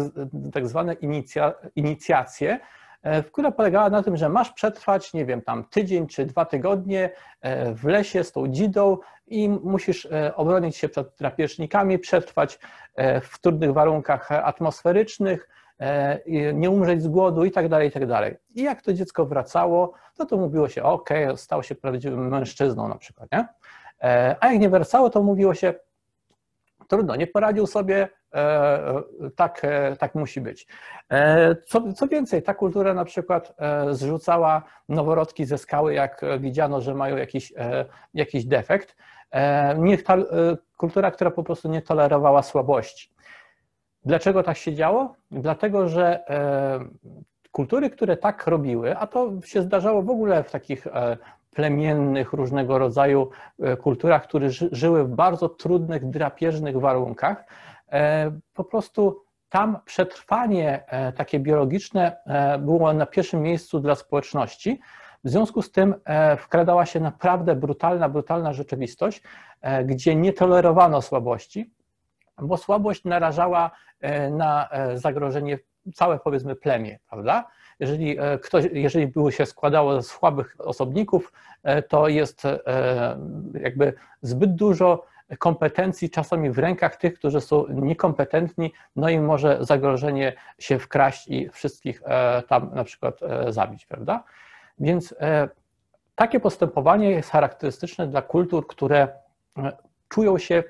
tak 0.53 0.69
zwane 0.69 0.93
inicja, 0.93 1.53
inicjacje, 1.77 2.61
E, 3.07 3.23
która 3.23 3.51
polegała 3.51 3.91
na 3.91 4.03
tym, 4.03 4.17
że 4.17 4.29
masz 4.29 4.53
przetrwać, 4.53 5.13
nie 5.13 5.27
wiem, 5.27 5.43
tam 5.43 5.65
tydzień 5.65 6.07
czy 6.07 6.27
dwa 6.27 6.45
tygodnie 6.45 7.11
e, 7.41 7.75
w 7.75 7.85
lesie 7.85 8.25
z 8.25 8.33
tą 8.33 8.49
dzidą 8.49 8.99
i 9.27 9.49
musisz 9.49 10.07
e, 10.07 10.37
obronić 10.37 10.77
się 10.77 10.89
przed 10.89 11.09
drapieżnikami, 11.19 11.99
przetrwać 11.99 12.59
w 13.23 13.39
trudnych 13.41 13.73
warunkach 13.73 14.33
atmosferycznych, 14.33 15.49
nie 16.55 16.71
umrzeć 16.71 17.03
z 17.03 17.09
głodu 17.09 17.45
i 17.45 17.51
tak 17.51 17.69
dalej, 17.69 17.89
i 17.89 17.93
tak 17.93 18.07
dalej. 18.07 18.37
I 18.55 18.63
jak 18.63 18.83
to 18.83 18.93
dziecko 18.93 19.27
wracało, 19.27 19.93
to 20.17 20.27
to 20.27 20.37
mówiło 20.37 20.69
się, 20.69 20.83
ok, 20.83 21.11
stał 21.37 21.63
się 21.63 21.75
prawdziwym 21.75 22.29
mężczyzną 22.29 22.89
na 22.89 22.95
przykład, 22.95 23.29
nie? 23.33 23.47
A 24.41 24.53
jak 24.53 24.61
nie 24.61 24.69
wracało, 24.69 25.11
to 25.11 25.23
mówiło 25.23 25.55
się, 25.55 25.75
trudno, 26.89 27.17
nie 27.17 27.27
poradził 27.27 27.67
sobie, 27.67 28.09
E, 28.37 29.03
tak, 29.37 29.61
e, 29.65 29.97
tak 29.97 30.15
musi 30.15 30.41
być. 30.41 30.67
E, 31.11 31.57
co, 31.67 31.93
co 31.93 32.09
więcej, 32.09 32.43
ta 32.43 32.55
kultura 32.55 32.95
na 32.95 33.05
przykład 33.05 33.57
zrzucała 33.91 34.63
noworodki 34.89 35.45
ze 35.45 35.59
skały, 35.59 35.95
jak 35.95 36.21
widziano, 36.41 36.81
że 36.81 36.95
mają 36.95 37.17
jakiś, 37.17 37.53
jakiś 38.15 38.45
defekt. 38.45 38.97
Niech 39.79 40.05
ta 40.05 40.17
kultura, 40.77 41.11
która 41.11 41.31
po 41.31 41.43
prostu 41.43 41.69
nie 41.69 41.83
tolerowała 41.83 42.43
słabości. 42.43 43.11
Dlaczego 44.05 44.43
tak 44.43 44.57
się 44.57 44.75
działo? 44.75 45.15
Dlatego, 45.31 45.89
że 45.89 46.25
kultury, 47.53 47.91
które 47.91 48.17
tak 48.17 48.47
robiły, 48.47 48.97
a 48.97 49.07
to 49.07 49.33
się 49.45 49.63
zdarzało 49.63 50.03
w 50.03 50.11
ogóle 50.11 50.45
w 50.45 50.51
takich 50.51 50.87
plemiennych, 51.57 52.33
różnego 52.33 52.79
rodzaju 52.79 53.31
kulturach, 53.83 54.23
które 54.23 54.51
żyły 54.51 55.05
w 55.05 55.09
bardzo 55.09 55.49
trudnych, 55.49 56.11
drapieżnych 56.11 56.81
warunkach, 56.81 57.45
E, 57.93 58.33
po 58.55 58.65
prostu 58.65 59.25
tam 59.49 59.79
przetrwanie 59.85 60.85
e, 60.87 61.13
takie 61.13 61.41
biologiczne 61.41 62.17
e, 62.27 62.59
było 62.59 62.93
na 62.93 63.07
pierwszym 63.07 63.43
miejscu 63.43 63.81
dla 63.81 63.95
społeczności. 63.95 64.81
W 65.25 65.31
związku 65.31 65.63
z 65.63 65.73
tym 65.73 65.95
wkradała 66.39 66.87
się 66.87 67.01
naprawdę 67.01 67.57
brutalna, 67.57 68.09
brutalna 68.09 68.53
rzeczywistość, 68.53 69.23
gdzie 69.85 70.15
nie 70.15 70.33
tolerowano 70.33 71.03
słabości, 71.03 71.71
bo 72.39 72.57
słabość 72.57 73.05
narażała 73.05 73.71
na 74.31 74.69
zagrożenie 74.95 75.59
całe 75.95 76.19
powiedzmy 76.19 76.57
plemię, 76.57 76.99
prawda? 77.11 77.45
Jeżeli, 77.81 78.17
ktoś, 78.43 78.65
jeżeli 78.73 79.07
było 79.07 79.31
się 79.31 79.47
składało 79.47 80.03
z 80.03 80.07
słabych 80.07 80.57
osobników, 80.59 81.33
to 81.89 82.09
jest 82.09 82.43
jakby 83.61 83.93
zbyt 84.23 84.55
dużo 84.55 85.07
kompetencji 85.39 86.11
czasami 86.11 86.51
w 86.51 86.59
rękach 86.59 86.97
tych, 86.97 87.15
którzy 87.15 87.41
są 87.41 87.67
niekompetentni, 87.69 88.73
no 88.97 89.09
i 89.09 89.19
może 89.21 89.59
zagrożenie 89.61 90.33
się 90.59 90.79
wkraść 90.79 91.29
i 91.29 91.49
wszystkich 91.49 92.03
tam 92.49 92.71
na 92.75 92.85
przykład 92.85 93.21
zabić, 93.49 93.87
prawda? 93.87 94.25
Więc 94.79 95.15
takie 96.15 96.41
postępowanie 96.41 97.11
jest 97.11 97.31
charakterystyczne 97.31 98.07
dla 98.07 98.23
kultur, 98.23 98.67
które 98.67 99.09
czują 100.09 100.39
się, 100.39 100.65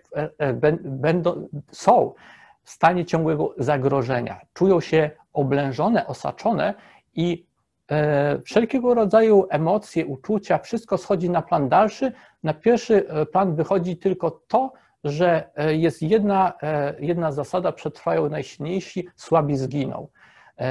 będą, 0.85 1.49
są 1.71 2.15
w 2.63 2.71
stanie 2.71 3.05
ciągłego 3.05 3.55
zagrożenia, 3.59 4.41
czują 4.55 4.81
się 4.81 5.11
oblężone, 5.33 6.07
osaczone 6.07 6.75
i 7.17 7.47
e, 7.91 8.41
wszelkiego 8.43 8.95
rodzaju 8.95 9.47
emocje, 9.51 10.07
uczucia, 10.07 10.59
wszystko 10.59 10.99
schodzi 10.99 11.31
na 11.31 11.43
plan 11.43 11.69
dalszy. 11.69 12.13
Na 12.43 12.55
pierwszy 12.55 13.09
e, 13.09 13.27
plan 13.27 13.55
wychodzi 13.55 13.97
tylko 13.97 14.31
to, 14.31 14.73
że 15.05 15.51
e, 15.57 15.77
jest 15.77 16.03
jedna, 16.03 16.53
jedna 16.99 17.33
zasada, 17.33 17.73
przetrwają 17.73 18.29
najsilniejsi, 18.29 19.09
słabi 19.17 19.57
zginą. 19.57 20.09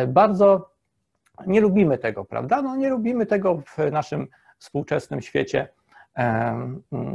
Bardzo 0.08 0.70
nie 1.48 1.62
lubimy 1.62 1.98
tego, 1.98 2.26
prawda? 2.26 2.62
No 2.62 2.76
nie 2.76 2.90
lubimy 2.90 3.26
tego 3.26 3.62
w 3.68 3.92
naszym 3.92 4.28
współczesnym 4.58 5.22
świecie. 5.22 5.68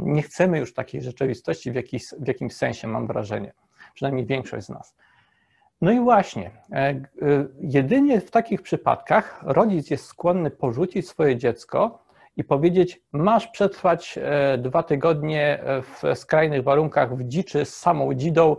Nie 0.03 0.21
chcemy 0.21 0.59
już 0.59 0.73
takiej 0.73 1.01
rzeczywistości 1.01 1.71
w, 1.71 1.75
jakiś, 1.75 2.05
w 2.19 2.27
jakimś 2.27 2.53
sensie, 2.53 2.87
mam 2.87 3.07
wrażenie 3.07 3.53
przynajmniej 3.93 4.25
większość 4.25 4.65
z 4.65 4.69
nas. 4.69 4.95
No 5.81 5.91
i 5.91 5.99
właśnie, 5.99 6.51
e, 6.71 6.75
e, 6.75 7.03
jedynie 7.61 8.21
w 8.21 8.31
takich 8.31 8.61
przypadkach 8.61 9.43
rodzic 9.43 9.89
jest 9.89 10.05
skłonny 10.05 10.51
porzucić 10.51 11.07
swoje 11.07 11.37
dziecko 11.37 12.03
i 12.37 12.43
powiedzieć: 12.43 13.01
Masz 13.11 13.47
przetrwać 13.47 14.19
e, 14.21 14.57
dwa 14.57 14.83
tygodnie 14.83 15.59
w 15.83 16.17
skrajnych 16.19 16.63
warunkach 16.63 17.17
w 17.17 17.23
dziczy 17.23 17.65
z 17.65 17.75
samą 17.75 18.13
dzidą 18.13 18.55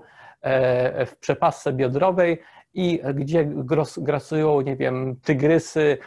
w 1.06 1.16
przepasce 1.20 1.72
biodrowej 1.72 2.38
i 2.74 3.00
gdzie 3.14 3.44
grasują, 3.96 4.60
nie 4.60 4.76
wiem, 4.76 5.16
tygrysy, 5.24 5.98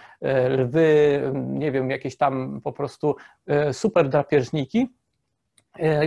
lwy, 0.50 1.22
nie 1.34 1.72
wiem, 1.72 1.90
jakieś 1.90 2.18
tam 2.18 2.62
po 2.64 2.74
prostu 2.74 3.16
super 3.72 4.10
drapieżniki. 4.10 4.88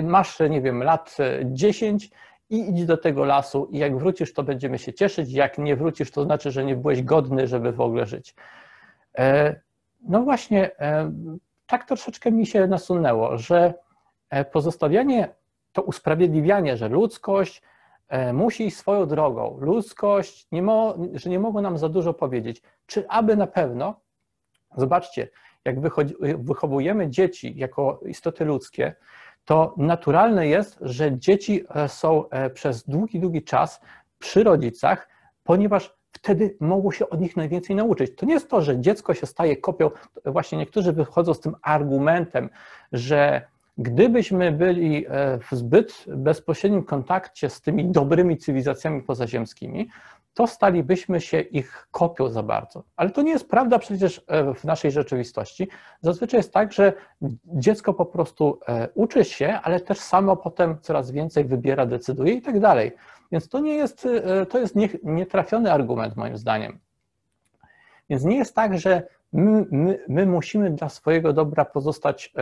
Masz, 0.03 0.39
nie 0.51 0.61
wiem, 0.61 0.83
lat 0.83 1.17
10 1.45 2.11
i 2.51 2.71
idź 2.71 2.85
do 2.85 2.97
tego 2.97 3.25
lasu 3.25 3.69
i 3.71 3.79
jak 3.79 3.99
wrócisz, 3.99 4.35
to 4.35 4.43
będziemy 4.43 4.79
się 4.79 4.93
cieszyć, 4.93 5.33
jak 5.33 5.59
nie 5.59 5.77
wrócisz, 5.77 6.11
to 6.11 6.25
znaczy, 6.25 6.51
że 6.51 6.65
nie 6.65 6.77
byłeś 6.77 7.03
godny, 7.03 7.47
żeby 7.47 7.73
w 7.73 7.81
ogóle 7.81 8.07
żyć. 8.07 8.35
E, 9.19 9.61
no 10.01 10.23
właśnie, 10.23 10.79
e, 10.81 11.13
tak 11.67 11.85
troszeczkę 11.85 12.31
mi 12.31 12.47
się 12.47 12.67
nasunęło, 12.67 13.39
że 13.39 13.75
e, 14.31 14.45
pozostawianie, 14.45 15.29
to 15.73 15.83
usprawiedliwianie, 15.83 16.77
że 16.77 16.89
ludzkość 16.89 17.63
musi 18.33 18.67
iść 18.67 18.77
swoją 18.77 19.07
drogą, 19.07 19.57
ludzkość, 19.61 20.47
nie 20.53 20.63
mo, 20.63 20.95
że 21.15 21.31
nie 21.31 21.39
mogą 21.39 21.61
nam 21.61 21.79
za 21.79 21.89
dużo 21.89 22.15
powiedzieć, 22.15 22.63
czy 22.87 23.09
aby 23.09 23.37
na 23.37 23.47
pewno, 23.47 24.01
zobaczcie, 24.77 25.29
jak 25.65 25.81
wychowujemy 26.39 27.11
dzieci 27.11 27.53
jako 27.57 28.01
istoty 28.07 28.45
ludzkie, 28.45 28.95
to 29.49 29.75
naturalne 29.77 30.49
jest, 30.49 30.79
że 30.81 31.19
dzieci 31.19 31.65
e, 31.75 31.89
są 31.89 32.29
e, 32.31 32.51
przez 32.51 32.85
długi, 32.85 33.21
długi 33.21 33.43
czas 33.43 33.81
przy 34.19 34.45
rodzicach, 34.45 35.09
ponieważ 35.45 35.97
wtedy 36.13 36.57
mogą 36.61 36.91
się 36.91 37.09
od 37.09 37.21
nich 37.21 37.37
najwięcej 37.37 37.77
nauczyć. 37.77 38.17
To 38.17 38.27
nie 38.27 38.35
jest 38.35 38.51
to, 38.51 38.63
że 38.63 38.81
dziecko 38.81 39.15
się 39.15 39.27
staje 39.27 39.57
kopią. 39.57 39.91
Właśnie 40.25 40.59
niektórzy 40.59 40.93
wychodzą 40.93 41.35
z 41.35 41.41
tym 41.41 41.55
argumentem, 41.63 42.51
że 42.93 43.43
gdybyśmy 43.79 44.53
byli 44.53 45.07
e, 45.07 45.39
w 45.39 45.57
zbyt 45.57 46.05
bezpośrednim 46.07 46.85
kontakcie 46.85 47.51
z 47.51 47.61
tymi 47.61 47.85
dobrymi 47.85 48.37
cywilizacjami 48.37 49.03
pozaziemskimi, 49.03 49.89
to 50.39 50.47
stalibyśmy 50.47 51.21
się 51.21 51.41
ich 51.41 51.89
kopią 51.91 52.29
za 52.29 52.43
bardzo. 52.43 52.85
Ale 52.97 53.11
to 53.11 53.23
nie 53.23 53.31
jest 53.31 53.49
prawda 53.49 53.79
przecież 53.79 54.25
e, 54.27 54.55
w 54.55 54.65
naszej 54.65 54.91
rzeczywistości. 54.91 55.69
Zazwyczaj 56.01 56.39
jest 56.39 56.53
tak, 56.53 56.73
że 56.73 56.93
dziecko 57.45 57.95
po 57.95 58.07
prostu 58.07 58.61
e, 58.69 58.89
uczy 58.95 59.25
się, 59.25 59.61
ale 59.63 59.81
też 59.81 59.99
samo 60.01 60.37
potem 60.37 60.79
coraz 60.81 61.11
więcej 61.11 61.45
wybiera, 61.45 61.87
decyduje 61.87 62.33
i 62.33 62.43
tak 62.43 62.61
dalej. 62.61 62.93
Więc 63.33 63.49
to 63.49 63.61
nie 63.61 63.75
jest, 63.75 64.07
e, 64.07 64.47
to 64.47 64.59
jest 64.59 64.77
nietrafiony 65.03 65.73
argument 65.73 66.17
moim 66.17 66.37
zdaniem. 66.37 66.79
Więc 68.11 68.25
nie 68.25 68.37
jest 68.37 68.55
tak, 68.55 68.79
że 68.79 69.07
my, 69.33 69.67
my, 69.71 70.05
my 70.09 70.27
musimy 70.27 70.71
dla 70.71 70.89
swojego 70.89 71.33
dobra 71.33 71.65
pozostać 71.65 72.33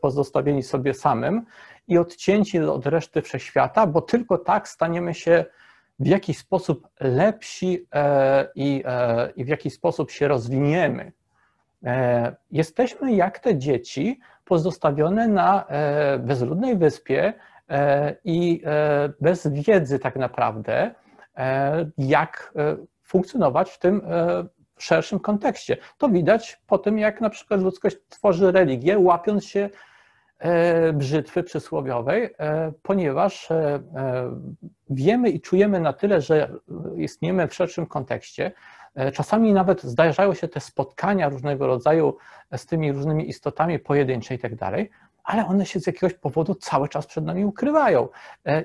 pozostawieni 0.00 0.62
sobie 0.62 0.94
samym 0.94 1.42
i 1.88 1.98
odcięci 1.98 2.58
od 2.58 2.86
reszty 2.86 3.22
wszechświata, 3.22 3.86
bo 3.86 4.00
tylko 4.00 4.38
tak 4.38 4.68
staniemy 4.68 5.14
się 5.14 5.44
w 5.98 6.06
jaki 6.06 6.34
sposób 6.34 6.88
lepsi 7.00 7.86
e, 7.94 8.48
i, 8.54 8.82
e, 8.86 9.30
i 9.36 9.44
w 9.44 9.48
jaki 9.48 9.70
sposób 9.70 10.10
się 10.10 10.28
rozwiniemy. 10.28 11.12
E, 11.84 12.36
jesteśmy 12.50 13.12
jak 13.14 13.38
te 13.38 13.58
dzieci 13.58 14.20
pozostawione 14.44 15.28
na 15.28 15.64
bezludnej 16.18 16.76
wyspie 16.76 17.32
i 18.24 18.62
bez 19.20 19.46
wiedzy 19.46 19.98
tak 19.98 20.16
naprawdę, 20.16 20.94
jak 21.98 22.54
funkcjonować 23.02 23.70
w 23.70 23.78
tym 23.78 24.02
szerszym 24.78 25.20
kontekście. 25.20 25.76
To 25.98 26.08
widać 26.08 26.60
po 26.66 26.78
tym, 26.78 26.98
jak 26.98 27.20
na 27.20 27.30
przykład 27.30 27.60
ludzkość 27.60 27.96
tworzy 28.08 28.52
religię, 28.52 28.98
łapiąc 28.98 29.44
się 29.44 29.70
brzytwy 30.92 31.42
przysłowiowej, 31.42 32.34
e, 32.38 32.72
ponieważ 32.82 33.50
e, 33.50 33.80
wiemy 34.90 35.30
i 35.30 35.40
czujemy 35.40 35.80
na 35.80 35.92
tyle, 35.92 36.20
że 36.20 36.50
istniejemy 36.96 37.48
w 37.48 37.54
szerszym 37.54 37.86
kontekście. 37.86 38.52
Czasami 39.12 39.52
nawet 39.52 39.82
zdarzają 39.82 40.34
się 40.34 40.48
te 40.48 40.60
spotkania 40.60 41.28
różnego 41.28 41.66
rodzaju 41.66 42.16
z 42.56 42.66
tymi 42.66 42.92
różnymi 42.92 43.28
istotami 43.28 43.78
pojedyncze 43.78 44.34
i 44.34 44.38
tak 44.38 44.54
dalej, 44.54 44.90
ale 45.24 45.46
one 45.46 45.66
się 45.66 45.80
z 45.80 45.86
jakiegoś 45.86 46.14
powodu 46.14 46.54
cały 46.54 46.88
czas 46.88 47.06
przed 47.06 47.24
nami 47.24 47.44
ukrywają 47.44 48.08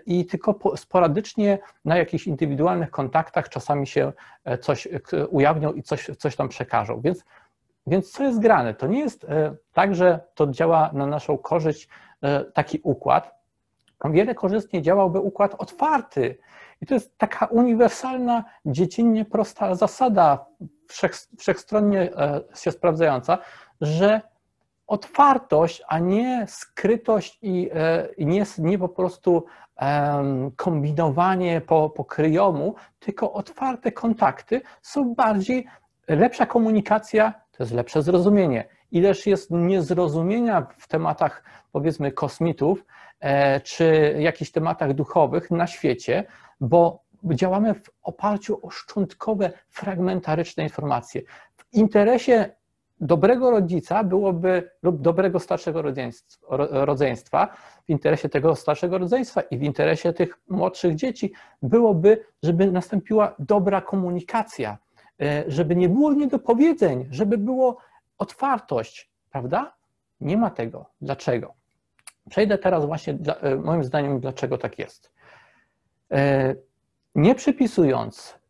i 0.06 0.26
tylko 0.26 0.60
sporadycznie 0.76 1.60
na 1.86 1.98
jakichś 1.98 2.28
indywidualnych 2.28 2.92
kontaktach 2.92 3.50
czasami 3.50 3.88
się 3.88 4.14
coś 4.62 4.88
ujawnią 5.30 5.74
i 5.74 5.84
coś, 5.84 6.10
coś 6.18 6.36
tam 6.36 6.50
przekażą. 6.50 7.02
Więc 7.02 7.24
więc 7.88 8.12
co 8.12 8.24
jest 8.24 8.40
grane? 8.40 8.74
To 8.74 8.88
nie 8.88 9.00
jest 9.00 9.24
e, 9.24 9.56
tak, 9.74 9.96
że 9.96 10.20
to 10.36 10.48
działa 10.48 10.90
na 10.94 11.06
naszą 11.06 11.38
korzyść 11.38 11.90
e, 12.22 12.46
taki 12.46 12.80
układ. 12.84 13.42
Wiele 14.06 14.36
korzystnie 14.36 14.82
działałby 14.82 15.20
układ 15.20 15.56
otwarty. 15.58 16.38
I 16.82 16.86
to 16.86 16.94
jest 16.94 17.18
taka 17.18 17.46
uniwersalna, 17.46 18.44
dziecinnie 18.66 19.26
prosta 19.26 19.76
zasada, 19.76 20.46
wszech, 20.88 21.14
wszechstronnie 21.38 22.02
e, 22.02 22.42
się 22.56 22.72
sprawdzająca, 22.72 23.38
że 23.82 24.22
otwartość, 24.88 25.84
a 25.88 26.00
nie 26.00 26.46
skrytość 26.48 27.40
i, 27.42 27.70
i 28.18 28.26
nie, 28.26 28.46
nie 28.58 28.80
po 28.80 28.90
prostu 28.90 29.46
kombinowanie 30.56 31.62
po, 31.62 31.90
po 31.90 32.06
kryjomu, 32.06 32.76
tylko 33.00 33.34
otwarte 33.34 33.92
kontakty 33.92 34.62
są 34.82 35.16
bardziej, 35.16 35.68
lepsza 36.08 36.46
komunikacja 36.46 37.34
to 37.62 37.64
jest 37.64 37.74
lepsze 37.74 38.02
zrozumienie. 38.02 38.66
Ileż 38.92 39.28
jest 39.28 39.52
niezrozumienia 39.52 40.68
w 40.78 40.88
tematach, 40.88 41.44
powiedzmy, 41.72 42.12
kosmitów 42.12 42.86
e, 43.20 43.60
czy 43.62 44.16
jakichś 44.20 44.52
tematach 44.52 44.94
duchowych 44.94 45.52
na 45.52 45.68
świecie, 45.68 46.24
bo 46.62 47.04
działamy 47.24 47.74
w 47.74 47.90
oparciu 48.04 48.60
o 48.66 48.70
szczątkowe, 48.70 49.52
fragmentaryczne 49.70 50.64
informacje. 50.64 51.22
W 51.58 51.74
interesie 51.74 52.50
dobrego 53.02 53.52
rodzica 53.52 54.04
byłoby, 54.04 54.72
lub 54.84 55.02
dobrego 55.02 55.40
starszego 55.40 55.82
rodzeństwa, 56.72 57.48
w 57.86 57.90
interesie 57.90 58.30
tego 58.30 58.56
starszego 58.56 58.98
rodzeństwa 58.98 59.42
i 59.42 59.58
w 59.58 59.64
interesie 59.64 60.14
tych 60.14 60.40
młodszych 60.50 60.96
dzieci 60.96 61.34
byłoby, 61.62 62.26
żeby 62.44 62.72
nastąpiła 62.72 63.36
dobra 63.40 63.82
komunikacja 63.82 64.78
żeby 65.48 65.76
nie 65.76 65.90
było 65.90 66.14
niedopowiedzeń, 66.14 67.08
żeby 67.12 67.38
było 67.38 67.78
otwartość, 68.18 69.10
prawda? 69.32 69.74
Nie 70.22 70.38
ma 70.38 70.50
tego. 70.50 70.86
Dlaczego? 71.02 71.54
Przejdę 72.30 72.58
teraz 72.58 72.86
właśnie, 72.86 73.18
e, 73.42 73.56
moim 73.56 73.84
zdaniem, 73.84 74.20
dlaczego 74.20 74.58
tak 74.58 74.80
jest. 74.80 75.12
E, 76.12 76.56
nie 77.16 77.36
przypisując 77.36 78.42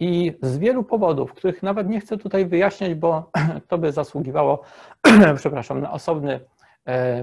i 0.00 0.38
z 0.42 0.58
wielu 0.58 0.84
powodów, 0.84 1.34
których 1.34 1.62
nawet 1.62 1.88
nie 1.88 2.00
chcę 2.00 2.18
tutaj 2.18 2.46
wyjaśniać, 2.46 2.94
bo 2.94 3.30
to 3.68 3.78
by 3.78 3.92
zasługiwało, 3.92 4.62
przepraszam, 5.36 5.80
na 5.80 5.92
osobny 5.92 6.40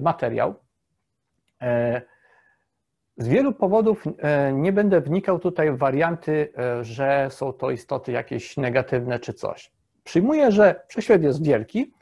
materiał, 0.01 0.55
z 3.17 3.27
wielu 3.27 3.53
powodów 3.53 4.03
e, 4.17 4.53
nie 4.53 4.73
będę 4.73 5.01
wnikał 5.01 5.39
tutaj 5.39 5.71
w 5.71 5.77
warianty, 5.77 6.53
e, 6.57 6.83
że 6.83 7.27
są 7.31 7.53
to 7.53 7.71
istoty 7.71 8.11
jakieś 8.11 8.57
negatywne 8.57 9.19
czy 9.19 9.33
coś. 9.33 9.71
Przyjmuję, 10.03 10.51
że 10.51 10.83
wszechświat 10.87 11.23
jest 11.23 11.45
wielki 11.45 11.93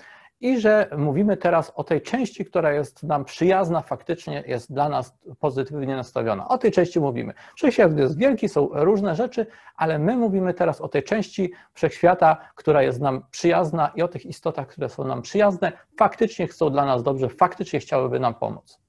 i 0.42 0.60
że 0.60 0.90
mówimy 0.98 1.38
teraz 1.38 1.72
o 1.76 1.84
tej 1.84 2.02
części, 2.02 2.46
która 2.46 2.74
jest 2.74 3.04
nam 3.04 3.26
przyjazna, 3.26 3.82
faktycznie 3.82 4.44
jest 4.48 4.74
dla 4.74 4.90
nas 4.90 5.18
pozytywnie 5.40 5.96
nastawiona. 5.96 6.48
O 6.48 6.58
tej 6.58 6.72
części 6.72 7.00
mówimy. 7.00 7.34
Wszechświat 7.56 7.98
jest 7.98 8.18
wielki, 8.18 8.50
są 8.50 8.70
różne 8.72 9.16
rzeczy, 9.16 9.46
ale 9.76 10.00
my 10.00 10.18
mówimy 10.18 10.54
teraz 10.54 10.82
o 10.82 10.88
tej 10.88 11.04
części 11.04 11.52
wszechświata, 11.74 12.38
która 12.56 12.84
jest 12.84 13.02
nam 13.02 13.26
przyjazna 13.32 13.92
i 13.96 14.02
o 14.02 14.08
tych 14.08 14.26
istotach, 14.26 14.68
które 14.68 14.90
są 14.90 15.04
nam 15.04 15.22
przyjazne, 15.22 15.72
faktycznie 15.98 16.48
chcą 16.48 16.70
dla 16.70 16.86
nas 16.86 17.04
dobrze, 17.04 17.30
faktycznie 17.30 17.80
chciałyby 17.80 18.20
nam 18.20 18.34
pomóc. 18.36 18.83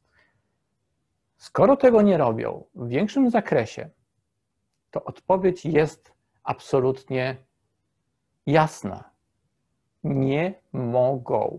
Skoro 1.45 1.77
tego 1.77 2.03
nie 2.03 2.19
robią 2.19 2.65
w 2.75 2.89
większym 2.89 3.31
zakresie, 3.31 3.91
to 4.91 5.05
odpowiedź 5.05 5.65
jest 5.65 6.13
absolutnie 6.45 7.37
jasna 8.47 9.11
nie 10.05 10.55
mogą. 10.73 11.59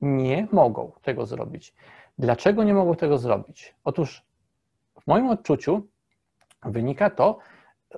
Nie 0.00 0.48
mogą 0.52 0.92
tego 1.02 1.26
zrobić. 1.26 1.74
Dlaczego 2.18 2.64
nie 2.64 2.74
mogą 2.74 2.94
tego 2.94 3.18
zrobić? 3.18 3.74
Otóż 3.84 4.24
w 5.00 5.06
moim 5.06 5.28
odczuciu 5.28 5.86
wynika 6.62 7.10
to 7.10 7.38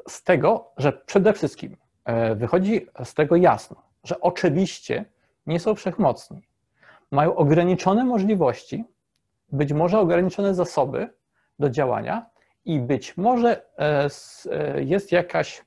z 0.08 0.22
tego, 0.22 0.70
że 0.76 0.92
przede 0.92 1.32
wszystkim 1.32 1.76
e, 2.04 2.34
wychodzi 2.34 2.86
z 3.04 3.14
tego 3.14 3.36
jasno, 3.36 3.82
że 4.04 4.20
oczywiście 4.20 5.04
nie 5.46 5.60
są 5.60 5.74
wszechmocni. 5.74 6.42
Mają 7.10 7.36
ograniczone 7.36 8.04
możliwości, 8.04 8.84
być 9.52 9.72
może 9.72 9.98
ograniczone 9.98 10.54
zasoby 10.54 11.19
do 11.60 11.70
działania 11.70 12.26
i 12.64 12.80
być 12.80 13.16
może 13.16 13.62
e, 13.78 14.08
e, 14.50 14.82
jest 14.82 15.12
jakaś 15.12 15.64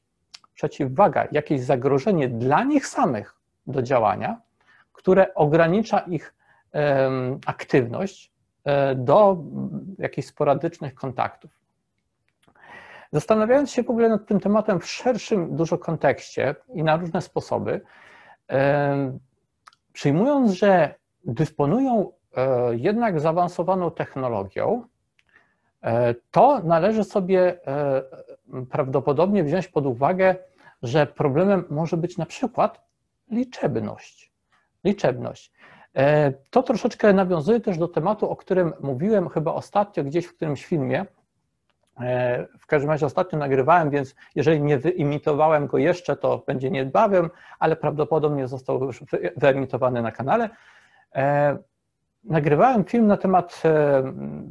przeciwwaga, 0.54 1.28
jakieś 1.32 1.62
zagrożenie 1.62 2.30
dla 2.30 2.64
nich 2.64 2.88
samych, 2.88 3.36
do 3.68 3.82
działania, 3.82 4.42
które 4.94 5.34
ogranicza 5.34 6.00
ich 6.00 6.34
aktywność 7.46 8.32
e, 8.64 8.96
do 8.96 9.38
jakichś 9.98 10.28
sporadycznych 10.28 10.96
kontaktów. 10.96 11.52
Zastanawiając 13.12 13.72
się 13.72 13.84
w 13.84 13.90
ogóle 13.90 14.10
nad 14.10 14.26
tym 14.26 14.40
tematem 14.40 14.80
w 14.80 14.86
szerszym 14.86 15.56
dużo 15.56 15.78
kontekście 15.78 16.56
i 16.74 16.84
na 16.84 16.98
różne 16.98 17.22
sposoby, 17.22 17.82
przyjmując, 19.94 20.52
że 20.52 20.96
dysponują 21.24 22.12
jednak 22.72 23.20
zaawansowaną 23.20 23.92
technologią, 23.92 24.88
to 26.32 26.62
należy 26.64 27.04
sobie 27.04 27.60
prawdopodobnie 28.72 29.44
wziąć 29.44 29.68
pod 29.68 29.86
uwagę, 29.86 30.36
że 30.84 31.08
problemem 31.08 31.66
może 31.70 31.98
być 31.98 32.18
na 32.18 32.26
przykład 32.26 32.82
liczebność. 33.32 34.32
Liczebność. 34.84 35.52
E, 35.96 36.32
to 36.50 36.64
troszeczkę 36.64 37.14
nawiązuje 37.14 37.60
też 37.60 37.78
do 37.78 37.88
tematu, 37.88 38.30
o 38.30 38.36
którym 38.36 38.74
mówiłem 38.82 39.30
chyba 39.30 39.54
ostatnio 39.54 40.04
gdzieś 40.04 40.26
w 40.26 40.36
którymś 40.36 40.66
filmie. 40.66 41.06
E, 42.00 42.48
w 42.60 42.66
każdym 42.66 42.92
razie 42.92 43.06
ostatnio 43.06 43.40
nagrywałem, 43.40 43.90
więc 43.90 44.16
jeżeli 44.36 44.62
nie 44.62 44.78
wyimitowałem 44.78 45.68
go 45.68 45.78
jeszcze, 45.78 46.16
to 46.16 46.44
będzie 46.48 46.72
niedbawem, 46.72 47.30
ale 47.60 47.76
prawdopodobnie 47.76 48.48
został 48.48 48.84
już 48.84 49.04
wyemitowany 49.38 50.02
na 50.02 50.12
kanale. 50.12 50.50
E, 52.30 52.34
nagrywałem 52.34 52.84
film 52.84 53.08
na 53.08 53.18
temat 53.18 53.64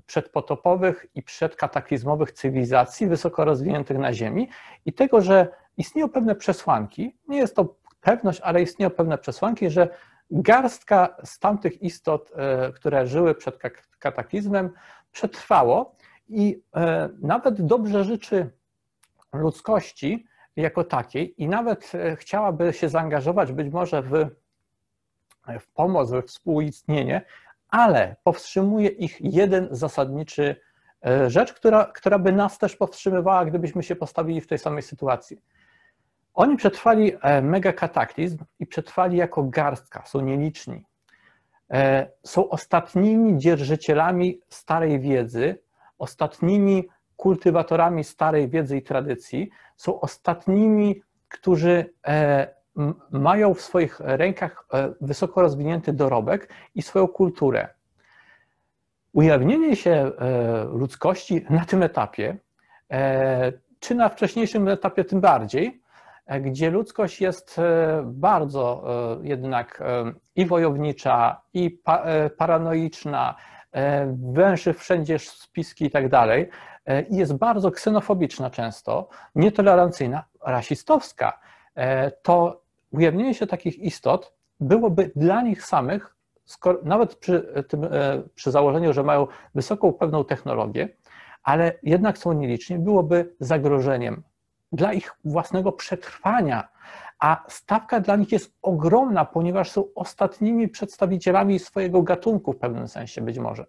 przedpotopowych 0.07 1.07
i 1.15 1.23
przedkataklizmowych 1.23 2.33
cywilizacji 2.33 3.07
wysoko 3.07 3.45
rozwiniętych 3.45 3.99
na 3.99 4.13
Ziemi 4.13 4.49
i 4.87 4.93
tego, 4.93 5.21
że 5.21 5.49
istnieją 5.77 6.09
pewne 6.09 6.35
przesłanki. 6.35 7.17
Nie 7.29 7.39
jest 7.39 7.57
to 7.57 7.75
pewność, 8.01 8.41
ale 8.41 8.63
istnieją 8.63 8.91
pewne 8.91 9.19
przesłanki, 9.19 9.71
że 9.71 9.89
garstka 10.31 11.17
z 11.25 11.39
tamtych 11.39 11.83
istot, 11.83 12.33
e, 12.37 12.73
które 12.73 13.07
żyły 13.07 13.35
przed 13.35 13.59
kataklizmem, 13.99 14.71
przetrwało 15.13 15.97
i 16.29 16.63
e, 16.77 17.09
nawet 17.21 17.63
dobrze 17.63 18.05
życzy 18.05 18.51
ludzkości 19.33 20.27
jako 20.57 20.85
takiej 20.85 21.43
i 21.43 21.49
nawet 21.49 21.93
e, 21.95 22.17
chciałaby 22.17 22.73
się 22.73 22.89
zaangażować 22.89 23.53
być 23.53 23.73
może 23.73 24.03
w, 24.03 24.11
w 25.61 25.73
pomoc, 25.75 26.11
we 26.11 26.23
współistnienie, 26.23 27.25
ale 27.73 28.17
powstrzymuje 28.25 28.89
ich 28.89 29.21
jeden 29.21 29.69
zasadniczy 29.71 30.57
rzecz, 31.27 31.53
która, 31.53 31.85
która 31.85 32.19
by 32.19 32.33
nas 32.33 32.59
też 32.59 32.77
powstrzymywała, 32.77 33.45
gdybyśmy 33.45 33.83
się 33.83 33.97
postawili 33.97 34.41
w 34.41 34.47
tej 34.47 34.59
samej 34.59 34.83
sytuacji. 34.83 35.43
Oni 36.35 36.57
przetrwali 36.57 37.13
e, 37.23 37.43
mega 37.43 37.73
kataklizm 37.73 38.39
i 38.59 38.67
przetrwali 38.67 39.17
jako 39.17 39.43
garstka, 39.43 40.07
są 40.07 40.21
nieliczni. 40.21 40.85
E, 41.71 42.11
są 42.23 42.49
ostatnimi 42.49 43.39
dzierżycielami 43.39 44.41
starej 44.49 45.01
wiedzy, 45.01 45.59
ostatnimi 45.99 46.89
kultywatorami 47.17 48.05
starej 48.05 48.49
wiedzy 48.49 48.77
i 48.77 48.83
tradycji, 48.83 49.51
są 49.77 50.01
ostatnimi, 50.01 51.03
którzy 51.29 51.93
e, 52.07 52.55
mają 53.11 53.55
w 53.55 53.61
swoich 53.61 54.01
rękach 54.01 54.67
wysoko 55.01 55.43
rozwinięty 55.43 55.93
dorobek 55.93 56.49
i 56.75 56.83
swoją 56.83 57.09
kulturę. 57.09 57.69
Ujawnienie 59.13 59.77
się 59.77 60.13
ludzkości 60.73 61.47
na 61.51 61.65
tym 61.65 61.83
etapie, 61.83 62.37
czy 63.81 63.95
na 63.95 64.09
wcześniejszym 64.09 64.69
etapie 64.69 65.05
tym 65.05 65.21
bardziej, 65.21 65.83
E, 66.27 66.41
gdzie 66.41 66.71
ludzkość 66.71 67.21
jest 67.21 67.59
e, 67.59 68.03
bardzo 68.07 68.85
e, 69.23 69.27
jednak 69.27 69.83
i 70.37 70.47
wojownicza, 70.47 71.43
i 71.55 71.83
paranoiczna, 72.37 73.35
węży 74.33 74.75
wszędzie 74.75 75.19
spiski 75.19 75.85
i 75.85 75.91
tak 75.91 76.09
dalej, 76.09 76.51
i 77.11 77.17
jest 77.17 77.37
bardzo 77.37 77.71
ksenofobiczna 77.71 78.51
często, 78.51 79.09
nietolerancyjna, 79.35 80.25
rasistowska, 80.47 81.41
to 82.23 82.62
ujawnienie 82.92 83.35
się 83.35 83.46
takich 83.46 83.78
istot 83.78 84.33
byłoby 84.61 85.11
dla 85.16 85.42
nich 85.42 85.64
samych, 85.64 86.16
nawet 86.83 87.14
przy, 87.14 87.64
tym, 87.68 87.87
przy 88.35 88.50
założeniu, 88.50 88.92
że 88.92 89.02
mają 89.02 89.26
wysoką 89.55 89.92
pewną 89.92 90.24
technologię, 90.24 90.88
ale 91.42 91.72
jednak 91.83 92.18
są 92.18 92.33
nieliczni, 92.33 92.78
byłoby 92.78 93.35
zagrożeniem 93.40 94.22
dla 94.72 94.92
ich 94.92 95.14
własnego 95.24 95.72
przetrwania, 95.72 96.68
a 97.18 97.44
stawka 97.48 98.00
dla 98.00 98.16
nich 98.16 98.33
jest 98.33 98.55
ogromna, 98.62 99.24
ponieważ 99.24 99.70
są 99.70 99.85
ostatnimi 99.94 100.68
przedstawicielami 100.68 101.59
swojego 101.59 102.02
gatunku 102.02 102.52
w 102.52 102.59
pewnym 102.59 102.88
sensie 102.88 103.20
być 103.20 103.38
może. 103.38 103.66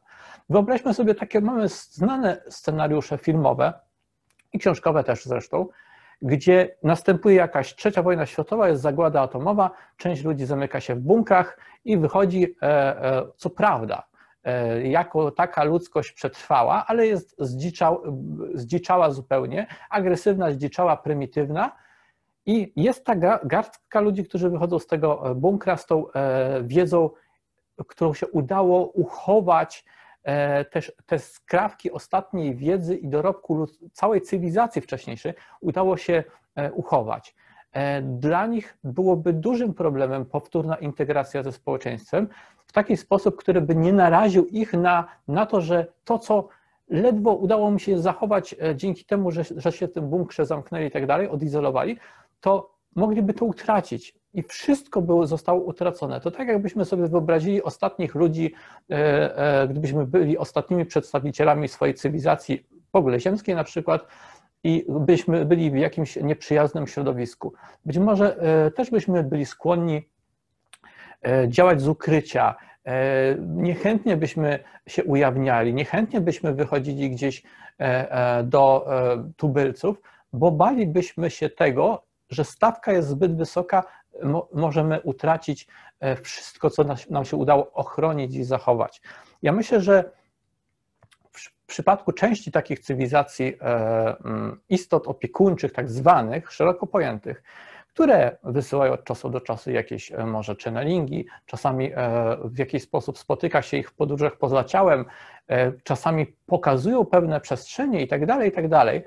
Wyobraźmy 0.49 0.93
sobie 0.93 1.15
takie, 1.15 1.41
mamy 1.41 1.67
znane 1.69 2.41
scenariusze 2.49 3.17
filmowe 3.17 3.73
i 4.53 4.59
książkowe 4.59 5.03
też 5.03 5.25
zresztą, 5.25 5.67
gdzie 6.23 6.75
następuje 6.83 7.35
jakaś 7.35 7.75
trzecia 7.75 8.03
wojna 8.03 8.25
światowa, 8.25 8.69
jest 8.69 8.81
zagłada 8.81 9.21
atomowa, 9.21 9.71
część 9.97 10.23
ludzi 10.23 10.45
zamyka 10.45 10.79
się 10.79 10.95
w 10.95 10.99
bunkrach 10.99 11.57
i 11.85 11.97
wychodzi, 11.97 12.55
e, 12.61 12.65
e, 12.65 13.23
co 13.37 13.49
prawda, 13.49 14.03
E, 14.43 14.87
jako 14.87 15.31
taka 15.31 15.63
ludzkość 15.63 16.11
przetrwała, 16.11 16.85
ale 16.87 17.07
jest 17.07 17.35
zdziczał, 17.39 18.03
zdziczała 18.53 19.11
zupełnie, 19.11 19.67
agresywna, 19.89 20.51
zdziczała, 20.51 20.97
prymitywna. 20.97 21.71
I 22.45 22.73
jest 22.75 23.05
ta 23.05 23.15
garstka 23.43 23.99
ludzi, 23.99 24.25
którzy 24.25 24.49
wychodzą 24.49 24.79
z 24.79 24.87
tego 24.87 25.35
bunkra 25.35 25.77
z 25.77 25.85
tą 25.85 26.05
wiedzą, 26.61 27.09
którą 27.87 28.13
się 28.13 28.27
udało 28.27 28.87
uchować, 28.87 29.85
też 30.71 30.91
te 31.05 31.19
skrawki 31.19 31.91
ostatniej 31.91 32.55
wiedzy 32.55 32.95
i 32.95 33.07
dorobku 33.07 33.65
całej 33.91 34.21
cywilizacji 34.21 34.81
wcześniejszej 34.81 35.33
udało 35.61 35.97
się 35.97 36.23
uchować. 36.73 37.35
Dla 38.01 38.47
nich 38.47 38.77
byłoby 38.83 39.33
dużym 39.33 39.73
problemem 39.73 40.25
powtórna 40.25 40.75
integracja 40.75 41.43
ze 41.43 41.51
społeczeństwem, 41.51 42.27
w 42.65 42.71
taki 42.71 42.97
sposób, 42.97 43.35
który 43.35 43.61
by 43.61 43.75
nie 43.75 43.93
naraził 43.93 44.45
ich 44.45 44.73
na, 44.73 45.07
na 45.27 45.45
to, 45.45 45.61
że 45.61 45.87
to, 46.03 46.19
co 46.19 46.47
ledwo 46.89 47.33
udało 47.33 47.71
mi 47.71 47.79
się 47.79 47.99
zachować 47.99 48.55
e, 48.61 48.75
dzięki 48.75 49.05
temu, 49.05 49.31
że, 49.31 49.43
że 49.57 49.71
się 49.71 49.87
w 49.87 49.93
tym 49.93 50.09
bunkrze 50.09 50.45
zamknęli 50.45 50.87
i 50.87 50.91
tak 50.91 51.05
dalej, 51.05 51.29
odizolowali, 51.29 51.97
to 52.41 52.73
mogliby 52.95 53.33
to 53.33 53.45
utracić 53.45 54.15
i 54.33 54.43
wszystko 54.43 55.01
było, 55.01 55.27
zostało 55.27 55.61
utracone. 55.61 56.21
To 56.21 56.31
tak 56.31 56.47
jakbyśmy 56.47 56.85
sobie 56.85 57.07
wyobrazili 57.07 57.63
ostatnich 57.63 58.15
ludzi, 58.15 58.53
e, 58.89 59.61
e, 59.61 59.67
gdybyśmy 59.67 60.05
byli 60.05 60.37
ostatnimi 60.37 60.85
przedstawicielami 60.85 61.67
swojej 61.67 61.95
cywilizacji, 61.95 62.65
w 62.91 62.95
ogóle 62.95 63.19
ziemskiej 63.19 63.55
na 63.55 63.63
przykład, 63.63 64.07
i 64.63 64.85
byśmy 64.89 65.45
byli 65.45 65.71
w 65.71 65.75
jakimś 65.75 66.15
nieprzyjaznym 66.15 66.87
środowisku. 66.87 67.53
Być 67.85 67.97
może 67.97 68.37
też 68.75 68.91
byśmy 68.91 69.23
byli 69.23 69.45
skłonni 69.45 70.01
E, 71.23 71.49
działać 71.49 71.81
z 71.81 71.87
ukrycia. 71.87 72.55
E, 72.85 73.35
niechętnie 73.39 74.17
byśmy 74.17 74.59
się 74.87 75.03
ujawniali, 75.03 75.73
niechętnie 75.73 76.21
byśmy 76.21 76.53
wychodzili 76.53 77.09
gdzieś 77.09 77.43
e, 77.77 78.43
do 78.43 78.87
tubylców, 79.37 80.01
bo 80.33 80.51
balibyśmy 80.51 81.29
się 81.29 81.49
tego, 81.49 82.03
że 82.29 82.43
stawka 82.43 82.91
jest 82.91 83.07
zbyt 83.07 83.37
wysoka 83.37 83.83
możemy 84.53 85.01
utracić 85.01 85.67
wszystko, 86.23 86.69
co 86.69 86.83
nam 87.09 87.25
się 87.25 87.37
udało 87.37 87.71
ochronić 87.71 88.35
i 88.35 88.43
zachować. 88.43 89.01
Ja 89.41 89.51
myślę, 89.51 89.81
że 89.81 90.11
w 91.31 91.65
przypadku 91.65 92.11
części 92.11 92.51
takich 92.51 92.79
cywilizacji 92.79 93.57
mm, 93.59 94.59
istot 94.69 95.07
opiekuńczych, 95.07 95.73
tak 95.73 95.89
zwanych, 95.89 96.51
szeroko 96.51 96.87
pojętych, 96.87 97.43
które 97.93 98.37
wysyłają 98.43 98.93
od 98.93 99.03
czasu 99.03 99.29
do 99.29 99.41
czasu 99.41 99.71
jakieś 99.71 100.11
e, 100.11 100.25
może 100.25 100.55
channelingi, 100.63 101.25
czasami 101.45 101.91
e, 101.95 102.37
w 102.43 102.57
jakiś 102.57 102.83
sposób 102.83 103.17
spotyka 103.17 103.61
się 103.61 103.77
ich 103.77 103.89
w 103.89 103.93
podróżach 103.93 104.37
poza 104.37 104.63
ciałem, 104.63 105.05
e, 105.47 105.71
czasami 105.83 106.25
pokazują 106.45 107.05
pewne 107.05 107.41
przestrzenie 107.41 108.01
i 108.01 108.07
tak 108.07 108.25
dalej, 108.25 108.49
i 108.49 108.51
tak 108.51 108.67
dalej. 108.67 109.03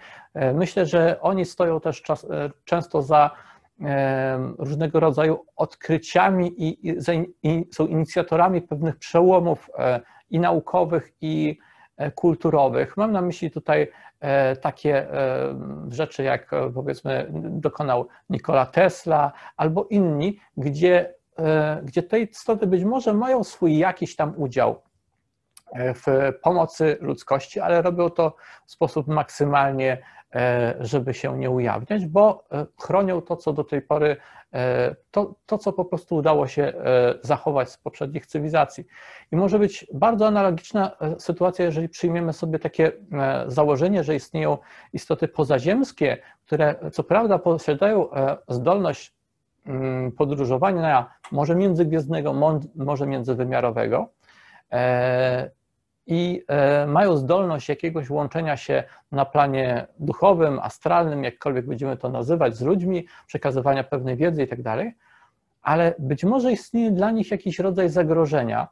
Myślę, 0.55 0.87
że 0.87 1.21
oni 1.21 1.45
stoją 1.45 1.81
też 1.81 2.03
czas, 2.03 2.27
często 2.65 3.03
za 3.03 3.31
różnego 4.59 5.01
rodzaju 5.01 5.47
odkryciami 5.57 6.55
i, 6.57 6.95
są 7.73 7.87
inicjatorami 7.87 8.63
pewnych 8.63 8.97
przełomów 8.97 9.71
i 10.31 10.41
naukowych, 10.41 11.13
i 11.21 11.59
kulturowych. 12.15 12.97
Mam 12.97 13.13
na 13.13 13.23
myśli 13.23 13.51
tutaj 13.51 13.89
E, 14.21 14.57
takie 14.57 15.13
e, 15.13 15.55
rzeczy, 15.91 16.23
jak 16.23 16.53
e, 16.53 16.71
powiedzmy 16.71 17.27
dokonał 17.35 18.09
Nikola 18.31 18.67
Tesla 18.67 19.33
albo 19.57 19.87
inni, 19.91 20.39
gdzie, 20.57 21.15
gdzie 21.83 22.03
te 22.03 22.21
istoty 22.21 22.67
być 22.67 22.85
może 22.85 23.15
mają 23.15 23.45
swój 23.45 23.79
jakiś 23.79 24.17
tam 24.17 24.35
udział 24.37 24.83
w 25.75 26.33
pomocy 26.43 26.97
ludzkości, 27.01 27.61
ale 27.61 27.83
robią 27.83 28.11
to 28.11 28.37
w 28.67 28.73
sposób 28.73 29.09
maksymalnie 29.09 30.03
E, 30.26 30.26
żeby 30.81 31.15
się 31.15 31.39
nie 31.39 31.51
ujawniać, 31.51 32.07
bo 32.07 32.45
e, 32.53 32.67
chronią 32.81 33.21
to, 33.21 33.37
co 33.37 33.53
do 33.53 33.65
tej 33.65 33.83
pory, 33.83 34.17
e, 34.53 34.97
to, 35.11 35.35
to, 35.47 35.59
co 35.59 35.73
po 35.73 35.85
prostu 35.85 36.17
udało 36.17 36.47
się 36.47 36.73
zachować 37.23 37.71
z 37.71 37.79
poprzednich 37.79 38.27
cywilizacji. 38.27 38.87
I 39.33 39.37
może 39.37 39.59
być 39.59 39.87
bardzo 39.95 40.27
analogiczna 40.27 40.91
sytuacja, 41.19 41.65
jeżeli 41.65 41.89
przyjmiemy 41.89 42.33
sobie 42.33 42.59
takie 42.59 42.93
założenie, 43.47 44.05
że 44.05 44.15
istnieją 44.15 44.59
istoty 44.93 45.29
pozaziemskie, 45.29 46.19
które 46.47 46.75
co 46.93 47.05
prawda 47.05 47.39
posiadają 47.39 48.09
zdolność 48.49 49.15
mm, 49.67 50.13
podróżowania 50.13 51.11
może 51.33 51.55
międzygwiezdnego, 51.55 52.35
może 52.75 53.07
międzywymiarowego, 53.07 54.09
i 56.07 56.45
e, 56.49 56.87
mają 56.87 57.17
zdolność 57.17 57.69
jakiegoś 57.69 58.11
łączenia 58.11 58.57
się 58.57 58.85
na 59.13 59.25
planie 59.25 59.87
duchowym, 59.99 60.59
astralnym, 60.59 61.25
jakkolwiek 61.25 61.67
będziemy 61.67 61.97
to 61.97 62.09
nazywać, 62.09 62.57
z 62.57 62.63
ludźmi, 62.63 63.07
przekazywania 63.27 63.85
pewnej 63.85 64.17
wiedzy 64.17 64.43
i 64.43 64.49
tak 64.49 64.63
dalej, 64.63 64.93
ale 65.63 65.95
być 65.99 66.25
może 66.25 66.53
istnieje 66.53 66.91
dla 66.91 67.11
nich 67.11 67.31
jakiś 67.31 67.59
rodzaj 67.59 67.89
zagrożenia, 67.89 68.69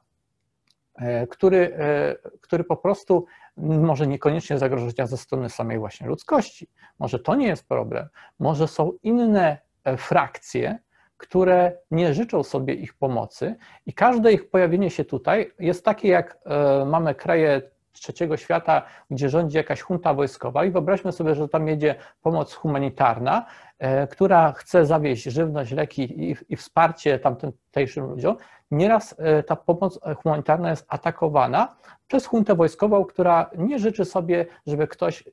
e, 0.95 1.27
który, 1.27 1.77
e, 1.79 2.17
który 2.41 2.65
po 2.65 2.77
prostu 2.77 3.27
może 3.57 4.07
niekoniecznie 4.07 4.59
zagrożenia 4.59 5.07
ze 5.07 5.17
strony 5.17 5.51
samej 5.51 5.79
właśnie 5.79 6.07
ludzkości. 6.07 6.69
Może 6.99 7.19
to 7.19 7.35
nie 7.35 7.47
jest 7.47 7.69
problem, 7.69 8.09
może 8.39 8.69
są 8.69 8.93
inne 9.03 9.59
frakcje, 9.99 10.79
które 11.25 11.73
nie 11.91 12.15
życzą 12.15 12.43
sobie 12.43 12.75
ich 12.75 12.95
pomocy 12.95 13.57
i 13.87 13.93
każde 13.93 14.33
ich 14.33 14.51
pojawienie 14.51 14.91
się 14.91 15.05
tutaj 15.05 15.53
jest 15.59 15.85
takie, 15.85 16.09
jak 16.09 16.39
e, 16.45 16.85
mamy 16.85 17.15
kraje 17.15 17.63
trzeciego 17.93 18.37
świata, 18.37 18.83
gdzie 19.11 19.29
rządzi 19.29 19.57
jakaś 19.57 19.85
junta 19.91 20.15
wojskowa 20.15 20.65
i 20.65 20.71
wyobraźmy 20.71 21.13
sobie, 21.13 21.35
że 21.35 21.49
tam 21.49 21.69
jedzie 21.69 21.95
pomoc 22.23 22.55
humanitarna, 22.55 23.47
e, 23.79 24.07
która 24.07 24.53
chce 24.53 24.87
zawieźć 24.87 25.25
żywność, 25.25 25.73
leki 25.73 26.31
i, 26.31 26.37
i 26.49 26.57
wsparcie 26.57 27.19
tamtejszym 27.19 28.05
ludziom. 28.05 28.37
Nieraz 28.71 29.15
e, 29.19 29.43
ta 29.43 29.57
pomoc 29.57 30.01
humanitarna 30.23 30.71
jest 30.71 30.87
atakowana 30.89 31.77
przez 32.07 32.29
juntę 32.33 32.55
wojskową, 32.55 33.05
która 33.05 33.51
nie 33.59 33.79
życzy 33.79 34.05
sobie, 34.05 34.47
żeby 34.67 34.89
ktoś 34.89 35.25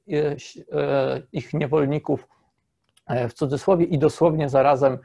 ich 1.31 1.53
niewolników 1.53 2.27
w 3.29 3.33
cudzysłowie 3.33 3.85
i 3.85 3.99
dosłownie 3.99 4.49
zarazem 4.49 4.97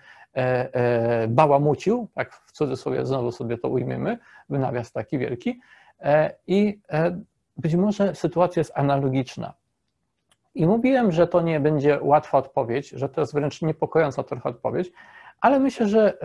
bałamucił, 1.28 2.08
tak 2.14 2.34
w 2.34 2.52
cudzysłowie 2.52 3.06
znowu 3.06 3.32
sobie 3.32 3.58
to 3.58 3.68
ujmiemy, 3.68 4.18
w 4.48 4.58
nawias 4.58 4.92
taki 4.92 5.18
wielki, 5.18 5.60
e, 6.00 6.34
i 6.46 6.80
być 7.56 7.74
może 7.74 8.14
sytuacja 8.14 8.60
jest 8.60 8.72
analogiczna. 8.74 9.54
I 10.54 10.66
mówiłem, 10.66 11.12
że 11.12 11.26
to 11.26 11.40
nie 11.40 11.60
będzie 11.60 11.98
łatwa 12.02 12.38
odpowiedź, 12.38 12.88
że 12.88 13.08
to 13.08 13.20
jest 13.20 13.34
wręcz 13.34 13.62
niepokojąca 13.62 14.22
trochę 14.22 14.48
odpowiedź, 14.48 14.92
ale 15.40 15.58
myślę, 15.60 15.88
że 15.88 16.18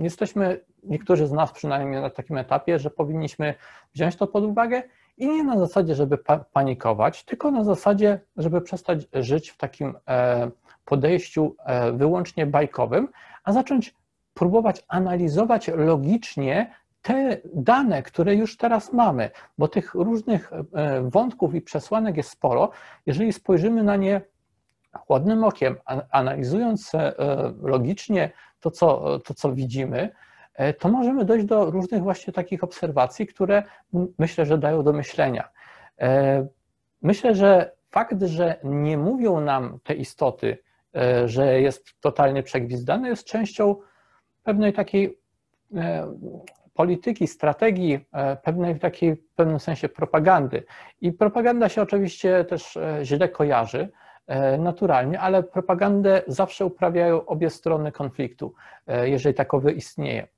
jesteśmy, 0.00 0.60
niektórzy 0.82 1.26
z 1.26 1.32
nas 1.32 1.52
przynajmniej 1.52 2.02
na 2.02 2.10
takim 2.10 2.38
etapie, 2.38 2.78
że 2.78 2.90
powinniśmy 2.90 3.54
wziąć 3.94 4.16
to 4.16 4.26
pod 4.26 4.44
uwagę 4.44 4.82
i 5.16 5.28
nie 5.28 5.44
na 5.44 5.58
zasadzie, 5.58 5.94
żeby 5.94 6.18
panikować, 6.52 7.24
tylko 7.24 7.50
na 7.50 7.64
zasadzie, 7.64 8.20
żeby 8.36 8.60
przestać 8.60 9.06
żyć 9.12 9.50
w 9.50 9.56
takim 9.56 9.94
podejściu 10.84 11.56
wyłącznie 11.92 12.46
bajkowym, 12.46 13.08
a 13.44 13.52
zacząć 13.52 13.94
próbować 14.34 14.84
analizować 14.88 15.68
logicznie 15.68 16.74
te 17.02 17.36
dane, 17.54 18.02
które 18.02 18.34
już 18.34 18.56
teraz 18.56 18.92
mamy, 18.92 19.30
bo 19.58 19.68
tych 19.68 19.94
różnych 19.94 20.52
e, 20.52 20.62
wątków 21.10 21.54
i 21.54 21.60
przesłanek 21.60 22.16
jest 22.16 22.30
sporo. 22.30 22.70
Jeżeli 23.06 23.32
spojrzymy 23.32 23.82
na 23.82 23.96
nie 23.96 24.20
chłodnym 24.92 25.44
okiem, 25.44 25.76
analizując 26.10 26.94
e, 26.94 27.14
logicznie 27.62 28.30
to, 28.60 28.70
co, 28.70 29.18
to, 29.18 29.34
co 29.34 29.52
widzimy, 29.52 30.10
e, 30.54 30.74
to 30.74 30.88
możemy 30.88 31.24
dojść 31.24 31.46
do 31.46 31.70
różnych 31.70 32.02
właśnie 32.02 32.32
takich 32.32 32.64
obserwacji, 32.64 33.26
które 33.26 33.62
myślę, 34.18 34.46
że 34.46 34.58
dają 34.58 34.82
do 34.82 34.92
myślenia. 34.92 35.48
Myślę, 37.02 37.34
że 37.34 37.72
fakt, 37.90 38.22
że 38.22 38.60
nie 38.64 38.98
mówią 38.98 39.40
nam 39.40 39.78
te 39.84 39.94
istoty, 39.94 40.58
E, 40.58 40.71
że 41.24 41.60
jest 41.60 42.00
totalnie 42.00 42.42
przegwizdany, 42.42 43.08
jest 43.08 43.26
częścią 43.26 43.76
pewnej 44.42 44.72
takiej 44.72 45.18
e, 45.76 46.14
polityki, 46.74 47.26
strategii, 47.26 48.06
e, 48.12 48.36
pewnej 48.36 48.78
takiej 48.78 49.16
w 49.16 49.34
pewnym 49.34 49.60
sensie 49.60 49.88
propagandy. 49.88 50.64
I 51.00 51.12
propaganda 51.12 51.68
się 51.68 51.82
oczywiście 51.82 52.44
też 52.44 52.78
źle 53.02 53.28
kojarzy, 53.28 53.88
naturalnie, 54.58 55.20
ale 55.20 55.42
propagandę 55.42 56.22
zawsze 56.26 56.64
uprawiają 56.66 57.26
obie 57.26 57.50
strony 57.50 57.92
konfliktu, 57.92 58.54
jeżeli 59.02 59.34
takowy 59.34 59.72
istnieje. 59.72 60.28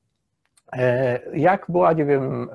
Jak 1.34 1.66
była, 1.68 1.92
nie 1.92 2.04
wiem, 2.04 2.50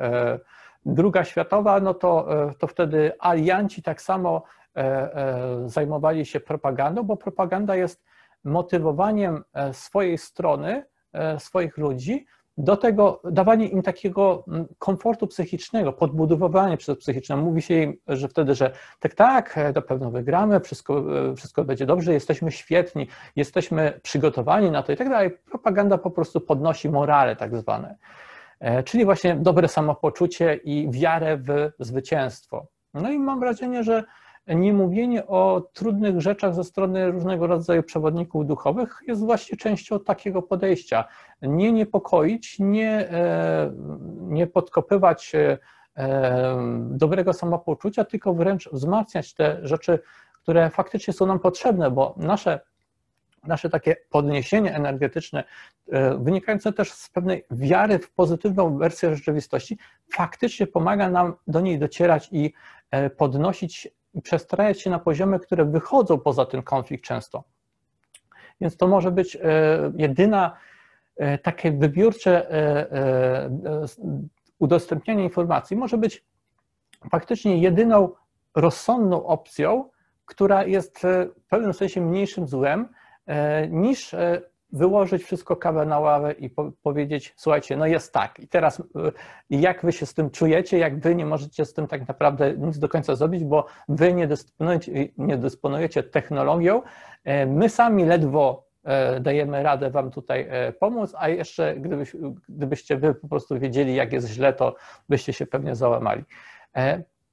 druga 0.94 1.24
światowa, 1.24 1.80
no 1.80 1.94
to, 1.94 2.28
to 2.60 2.68
wtedy 2.68 3.12
alianci 3.20 3.84
tak 3.84 4.02
samo 4.02 4.44
E, 4.80 5.16
e, 5.16 5.70
zajmowali 5.70 6.26
się 6.26 6.40
propagandą, 6.40 7.04
bo 7.04 7.18
propaganda 7.18 7.76
jest 7.76 8.04
motywowaniem 8.44 9.44
e, 9.54 9.74
swojej 9.74 10.18
strony, 10.18 10.84
swoich 11.38 11.78
ludzi 11.78 12.26
do 12.58 12.78
tego, 12.78 13.22
dawanie 13.32 13.68
im 13.68 13.82
takiego 13.82 14.46
komfortu 14.80 15.28
psychicznego, 15.28 15.94
podbudowywanie 15.94 16.78
przez 16.78 16.98
psychiczne. 16.98 17.38
Mówi 17.38 17.62
się 17.62 17.74
im, 17.74 17.98
że 18.08 18.28
wtedy, 18.28 18.56
że 18.56 18.72
tak, 19.00 19.14
tak, 19.16 19.60
na 19.76 19.82
pewno 19.82 20.12
wygramy, 20.12 20.60
wszystko, 20.60 21.04
wszystko 21.38 21.64
będzie 21.64 21.86
dobrze, 21.86 22.14
jesteśmy 22.14 22.52
świetni, 22.52 23.08
jesteśmy 23.36 24.00
przygotowani 24.04 24.72
na 24.72 24.84
to 24.84 24.92
i 24.92 24.96
tak 24.96 25.10
dalej. 25.10 25.32
Propaganda 25.32 25.98
po 25.98 26.12
prostu 26.12 26.42
podnosi 26.42 26.90
morale 26.90 27.36
tak 27.36 27.56
zwane, 27.56 27.96
czyli 28.86 29.06
właśnie 29.06 29.36
dobre 29.36 29.68
samopoczucie 29.68 30.56
i 30.56 30.92
wiarę 30.92 31.38
w 31.38 31.72
zwycięstwo. 31.80 32.68
No 32.94 33.12
i 33.12 33.20
mam 33.20 33.40
wrażenie, 33.40 33.84
że 33.84 34.04
nie 34.48 34.74
mówienie 34.74 35.28
o 35.28 35.70
trudnych 35.74 36.22
rzeczach 36.22 36.56
ze 36.56 36.64
strony 36.64 37.12
różnego 37.12 37.48
rodzaju 37.48 37.84
przewodników 37.84 38.46
duchowych 38.46 39.00
jest 39.08 39.26
właśnie 39.26 39.58
częścią 39.58 40.00
takiego 40.00 40.42
podejścia. 40.42 41.06
Nie 41.42 41.72
niepokoić, 41.72 42.60
nie, 42.60 43.10
e, 43.10 43.72
nie 44.20 44.48
podkopywać 44.48 45.32
e, 45.36 45.58
dobrego 46.90 47.34
samopoczucia, 47.34 48.04
tylko 48.04 48.34
wręcz 48.34 48.70
wzmacniać 48.70 49.34
te 49.34 49.60
rzeczy, 49.64 50.00
które 50.34 50.70
faktycznie 50.70 51.14
są 51.14 51.26
nam 51.26 51.40
potrzebne, 51.40 51.92
bo 51.92 52.16
nasze 52.18 52.60
nasze 53.44 53.70
takie 53.70 53.96
podniesienie 54.10 54.76
energetyczne, 54.76 55.44
e, 55.92 56.18
wynikające 56.18 56.74
też 56.74 56.92
z 56.92 57.10
pewnej 57.10 57.46
wiary 57.52 58.00
w 58.00 58.12
pozytywną 58.12 58.78
wersję 58.78 59.16
rzeczywistości, 59.16 59.78
faktycznie 60.14 60.68
pomaga 60.68 61.10
nam 61.10 61.34
do 61.48 61.62
niej 61.62 61.80
docierać 61.80 62.30
i 62.32 62.54
podnosić 63.18 63.88
i 64.14 64.22
przestrajać 64.22 64.82
się 64.82 64.90
na 64.90 65.00
poziomy, 65.00 65.40
które 65.40 65.66
wychodzą 65.66 66.20
poza 66.20 66.46
ten 66.46 66.64
konflikt 66.64 67.04
często. 67.04 67.44
Więc 68.62 68.78
to 68.78 68.88
może 68.88 69.12
być 69.12 69.36
e, 69.36 69.40
jedyna 69.98 70.58
e, 71.18 71.38
takie 71.38 71.72
wybiórcze 71.72 72.52
e, 72.52 73.50
udostępnianie 74.60 75.24
informacji, 75.24 75.78
może 75.78 75.98
być 75.98 76.26
faktycznie 77.12 77.58
jedyną 77.58 78.10
rozsądną 78.56 79.26
opcją, 79.26 79.90
która 80.26 80.64
jest 80.64 81.00
w 81.44 81.48
pewnym 81.50 81.74
sensie 81.74 82.02
mniejszym 82.02 82.48
złem 82.48 82.90
niż 83.70 84.16
wyłożyć 84.72 85.24
wszystko 85.24 85.56
kawę 85.56 85.86
na 85.86 86.00
ławę 86.00 86.32
i 86.32 86.50
po, 86.50 86.72
powiedzieć, 86.84 87.34
słuchajcie, 87.38 87.78
no 87.78 87.86
jest 87.86 88.14
tak 88.14 88.40
i 88.40 88.48
teraz 88.48 88.84
jak 89.50 89.86
wy 89.86 89.92
się 89.92 90.06
z 90.06 90.14
tym 90.14 90.30
czujecie, 90.30 90.78
jak 90.78 91.00
wy 91.00 91.16
nie 91.16 91.26
możecie 91.26 91.66
z 91.66 91.74
tym 91.74 91.88
tak 91.88 92.08
naprawdę 92.08 92.54
nic 92.58 92.80
do 92.80 92.90
końca 92.90 93.16
zrobić, 93.16 93.44
bo 93.44 93.66
wy 93.90 94.14
nie 94.14 94.28
dysponujecie, 94.28 94.92
nie 95.18 95.38
dysponujecie 95.38 96.04
technologią, 96.04 96.82
my 97.48 97.70
sami 97.70 98.06
ledwo 98.06 98.70
dajemy 99.22 99.64
radę 99.64 99.90
wam 99.90 100.12
tutaj 100.12 100.50
pomóc, 100.80 101.14
a 101.18 101.30
jeszcze 101.30 101.76
gdybyś, 101.76 102.16
gdybyście 102.50 102.98
wy 102.98 103.16
po 103.16 103.28
prostu 103.28 103.60
wiedzieli, 103.60 103.96
jak 103.96 104.14
jest 104.14 104.28
źle, 104.28 104.54
to 104.54 104.76
byście 105.10 105.34
się 105.34 105.46
pewnie 105.46 105.76
załamali. 105.76 106.24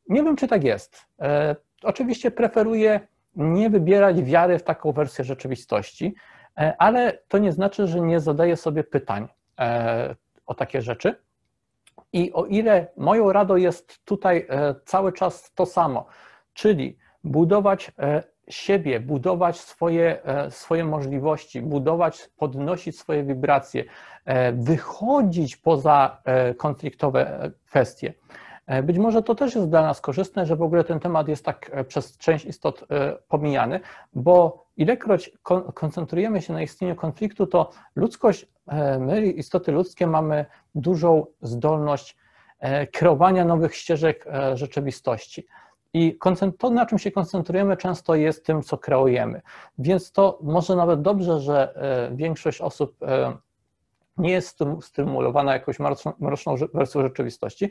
Nie 0.08 0.22
wiem, 0.22 0.36
czy 0.36 0.48
tak 0.48 0.64
jest. 0.64 1.06
Oczywiście 1.82 2.30
preferuję 2.30 3.00
nie 3.36 3.70
wybierać 3.70 4.22
wiary 4.22 4.58
w 4.58 4.62
taką 4.62 4.92
wersję 4.92 5.24
rzeczywistości, 5.24 6.14
e, 6.58 6.74
ale 6.78 7.18
to 7.28 7.38
nie 7.38 7.52
znaczy, 7.52 7.86
że 7.86 8.00
nie 8.00 8.20
zadaję 8.20 8.56
sobie 8.56 8.84
pytań 8.84 9.28
e, 9.60 10.14
o 10.46 10.54
takie 10.54 10.82
rzeczy. 10.82 11.16
I 12.12 12.32
o 12.32 12.44
ile 12.44 12.86
moją 12.96 13.32
radą 13.32 13.56
jest 13.56 14.04
tutaj 14.04 14.46
e, 14.48 14.74
cały 14.84 15.12
czas 15.12 15.52
to 15.54 15.66
samo, 15.66 16.06
czyli 16.52 16.98
budować 17.24 17.92
siebie, 18.48 19.00
budować 19.00 19.60
swoje, 19.60 20.20
swoje 20.50 20.84
możliwości, 20.84 21.62
budować, 21.62 22.28
podnosić 22.36 22.98
swoje 22.98 23.24
wibracje, 23.24 23.84
wychodzić 24.52 25.56
poza 25.56 26.22
konfliktowe 26.58 27.50
kwestie 27.66 28.14
być 28.82 28.98
może 28.98 29.22
to 29.22 29.34
też 29.34 29.54
jest 29.54 29.68
dla 29.70 29.82
nas 29.82 30.00
korzystne, 30.00 30.46
że 30.46 30.56
w 30.56 30.62
ogóle 30.62 30.84
ten 30.84 31.00
temat 31.00 31.28
jest 31.28 31.44
tak 31.44 31.70
e, 31.72 31.84
przez 31.84 32.18
część 32.18 32.44
istot 32.44 32.84
e, 32.90 33.16
pomijany, 33.28 33.80
bo 34.14 34.66
ilekroć 34.76 35.30
koncentrujemy 35.74 36.42
się 36.42 36.52
na 36.52 36.62
istnieniu 36.62 36.96
konfliktu, 36.96 37.46
to 37.46 37.70
ludzkość, 37.96 38.46
my, 39.00 39.26
istoty 39.26 39.72
ludzkie, 39.72 40.06
mamy 40.06 40.46
dużą 40.74 41.26
zdolność 41.42 42.16
kreowania 42.92 43.44
nowych 43.44 43.74
ścieżek 43.74 44.26
rzeczywistości. 44.54 45.46
I 45.94 46.18
to, 46.58 46.70
na 46.70 46.86
czym 46.86 46.98
się 46.98 47.10
koncentrujemy, 47.10 47.76
często 47.76 48.14
jest 48.14 48.46
tym, 48.46 48.62
co 48.62 48.78
kreujemy. 48.78 49.42
Więc 49.78 50.12
to 50.12 50.38
może 50.42 50.76
nawet 50.76 51.02
dobrze, 51.02 51.40
że 51.40 51.74
większość 52.12 52.60
osób 52.60 52.96
nie 54.18 54.30
jest 54.30 54.58
stymulowana 54.82 55.52
jakąś 55.52 55.76
mroczną 56.18 56.54
wersją 56.74 57.02
rzeczywistości, 57.02 57.70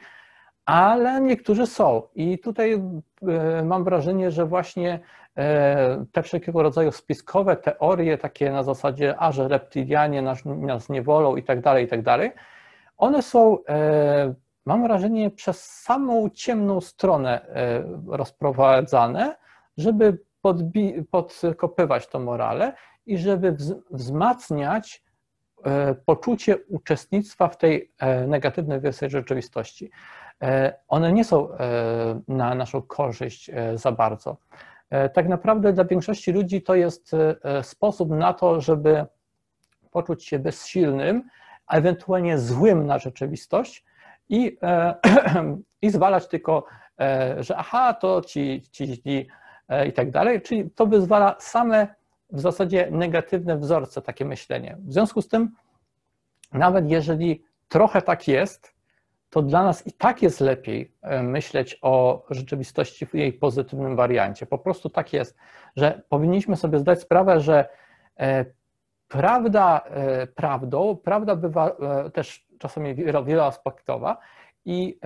ale 0.66 1.22
niektórzy 1.22 1.68
są. 1.68 2.02
I 2.16 2.40
tutaj 2.40 2.74
e, 2.74 3.64
mam 3.64 3.84
wrażenie, 3.84 4.32
że 4.32 4.46
właśnie 4.46 5.00
e, 5.38 6.06
te 6.12 6.24
wszelkiego 6.24 6.64
rodzaju 6.64 6.92
spiskowe 6.92 7.56
teorie, 7.56 8.18
takie 8.18 8.52
na 8.52 8.64
zasadzie, 8.64 9.16
a 9.20 9.32
że 9.32 9.48
reptilianie 9.48 10.22
nas, 10.22 10.46
nas 10.46 10.90
nie 10.90 11.02
wolą 11.02 11.36
i 11.36 11.44
tak 11.44 11.62
dalej, 11.62 11.86
i 11.86 11.88
tak 11.88 12.02
dalej, 12.02 12.32
one 12.98 13.22
są, 13.22 13.58
e, 13.70 14.34
mam 14.66 14.84
wrażenie, 14.84 15.32
przez 15.32 15.66
samą 15.66 16.30
ciemną 16.30 16.82
stronę 16.82 17.46
rozprowadzane, 18.08 19.36
żeby 19.78 20.18
podbi- 20.44 21.04
podkopywać 21.12 22.08
to 22.08 22.20
morale 22.20 22.74
i 23.06 23.18
żeby 23.18 23.58
wzmacniać 23.92 25.06
poczucie 26.06 26.58
uczestnictwa 26.58 27.48
w 27.48 27.58
tej 27.58 27.92
negatywnej 28.28 28.80
wersji 28.80 29.10
rzeczywistości. 29.10 29.92
E, 30.42 30.74
one 30.88 31.14
nie 31.14 31.24
są 31.24 31.52
e, 31.52 31.58
na 32.28 32.56
naszą 32.56 32.82
korzyść 32.82 33.50
e, 33.50 33.78
za 33.78 33.92
bardzo. 33.92 34.38
Tak 35.14 35.28
naprawdę 35.28 35.74
dla 35.74 35.86
większości 35.86 36.32
ludzi 36.32 36.62
to 36.62 36.76
jest 36.76 37.12
sposób 37.62 38.10
na 38.10 38.34
to, 38.34 38.62
żeby 38.62 39.06
poczuć 39.92 40.26
się 40.26 40.40
bezsilnym, 40.40 41.24
a 41.68 41.78
ewentualnie 41.78 42.40
złym 42.40 42.86
na 42.86 43.00
rzeczywistość 43.00 43.86
i, 44.30 44.58
i 45.82 45.90
zwalać 45.90 46.28
tylko, 46.28 46.66
że 47.40 47.58
aha, 47.58 47.94
to 47.94 48.22
ci, 48.22 48.62
ci 48.72 48.88
źli 48.88 49.28
i 49.88 49.94
tak 49.94 50.12
dalej. 50.12 50.42
Czyli 50.42 50.72
to 50.72 50.86
wyzwala 50.86 51.36
same 51.40 51.88
w 52.32 52.40
zasadzie 52.40 52.88
negatywne 52.92 53.58
wzorce, 53.58 54.02
takie 54.02 54.26
myślenie. 54.26 54.78
W 54.80 54.94
związku 54.94 55.22
z 55.22 55.28
tym, 55.28 55.52
nawet 56.54 56.90
jeżeli 56.90 57.44
trochę 57.68 58.02
tak 58.02 58.28
jest, 58.28 58.75
to 59.36 59.42
dla 59.42 59.64
nas 59.64 59.88
i 59.88 59.92
tak 59.92 60.22
jest 60.22 60.40
lepiej 60.40 60.92
e, 61.02 61.24
myśleć 61.24 61.80
o 61.82 62.26
rzeczywistości 62.30 63.06
w 63.06 63.14
jej 63.14 63.34
pozytywnym 63.34 63.96
wariancie. 63.96 64.46
Po 64.46 64.58
prostu 64.58 64.90
tak 64.90 65.14
jest, 65.14 65.38
że 65.76 66.02
powinniśmy 66.10 66.56
sobie 66.56 66.80
zdać 66.80 67.02
sprawę, 67.02 67.40
że 67.40 67.70
e, 68.20 68.46
prawda 69.08 69.82
e, 69.86 70.28
prawdą, 70.28 70.98
prawda 71.04 71.36
bywa 71.36 71.76
też 72.14 72.48
czasami 72.60 72.96
wieloaspektowa 73.26 74.18
i 74.66 75.00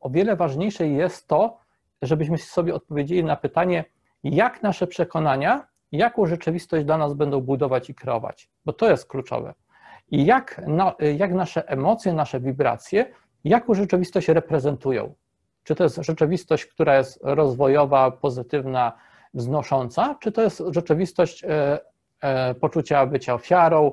o 0.00 0.10
wiele 0.10 0.36
ważniejsze 0.36 0.88
jest 0.88 1.28
to, 1.28 1.58
żebyśmy 2.02 2.38
sobie 2.38 2.74
odpowiedzieli 2.74 3.24
na 3.24 3.36
pytanie, 3.36 3.84
jak 4.24 4.62
nasze 4.62 4.86
przekonania, 4.86 5.66
jaką 5.92 6.26
rzeczywistość 6.26 6.84
dla 6.84 6.98
nas 6.98 7.14
będą 7.14 7.40
budować 7.40 7.90
i 7.90 7.94
kreować, 7.94 8.50
bo 8.64 8.72
to 8.72 8.90
jest 8.90 9.06
kluczowe. 9.06 9.54
I 10.10 10.24
jak, 10.24 10.60
jak 11.16 11.32
nasze 11.32 11.68
emocje, 11.68 12.12
nasze 12.12 12.40
wibracje 12.40 13.12
jaką 13.44 13.74
rzeczywistość 13.74 14.28
reprezentują. 14.28 15.14
Czy 15.64 15.74
to 15.74 15.84
jest 15.84 15.96
rzeczywistość, 15.96 16.66
która 16.66 16.98
jest 16.98 17.20
rozwojowa, 17.22 18.10
pozytywna, 18.10 18.92
wznosząca, 19.34 20.16
czy 20.20 20.32
to 20.32 20.42
jest 20.42 20.62
rzeczywistość 20.70 21.44
e, 21.44 21.78
e, 22.20 22.54
poczucia 22.54 23.06
bycia 23.06 23.34
ofiarą, 23.34 23.92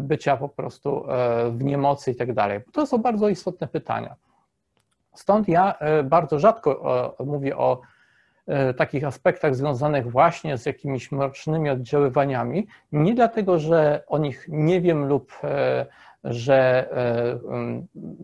bycia 0.00 0.36
po 0.36 0.48
prostu 0.48 1.10
e, 1.10 1.50
w 1.50 1.64
niemocy 1.64 2.10
i 2.10 2.16
tak 2.16 2.32
dalej. 2.32 2.60
To 2.72 2.86
są 2.86 2.98
bardzo 2.98 3.28
istotne 3.28 3.68
pytania. 3.68 4.16
Stąd 5.14 5.48
ja 5.48 5.74
bardzo 6.04 6.38
rzadko 6.38 7.16
mówię 7.26 7.56
o 7.56 7.80
takich 8.76 9.04
aspektach 9.04 9.56
związanych 9.56 10.10
właśnie 10.10 10.58
z 10.58 10.66
jakimiś 10.66 11.12
mrocznymi 11.12 11.70
oddziaływaniami, 11.70 12.66
nie 12.92 13.14
dlatego, 13.14 13.58
że 13.58 14.04
o 14.06 14.18
nich 14.18 14.46
nie 14.48 14.80
wiem 14.80 15.06
lub 15.06 15.32
że, 16.24 16.90
e, 16.96 17.38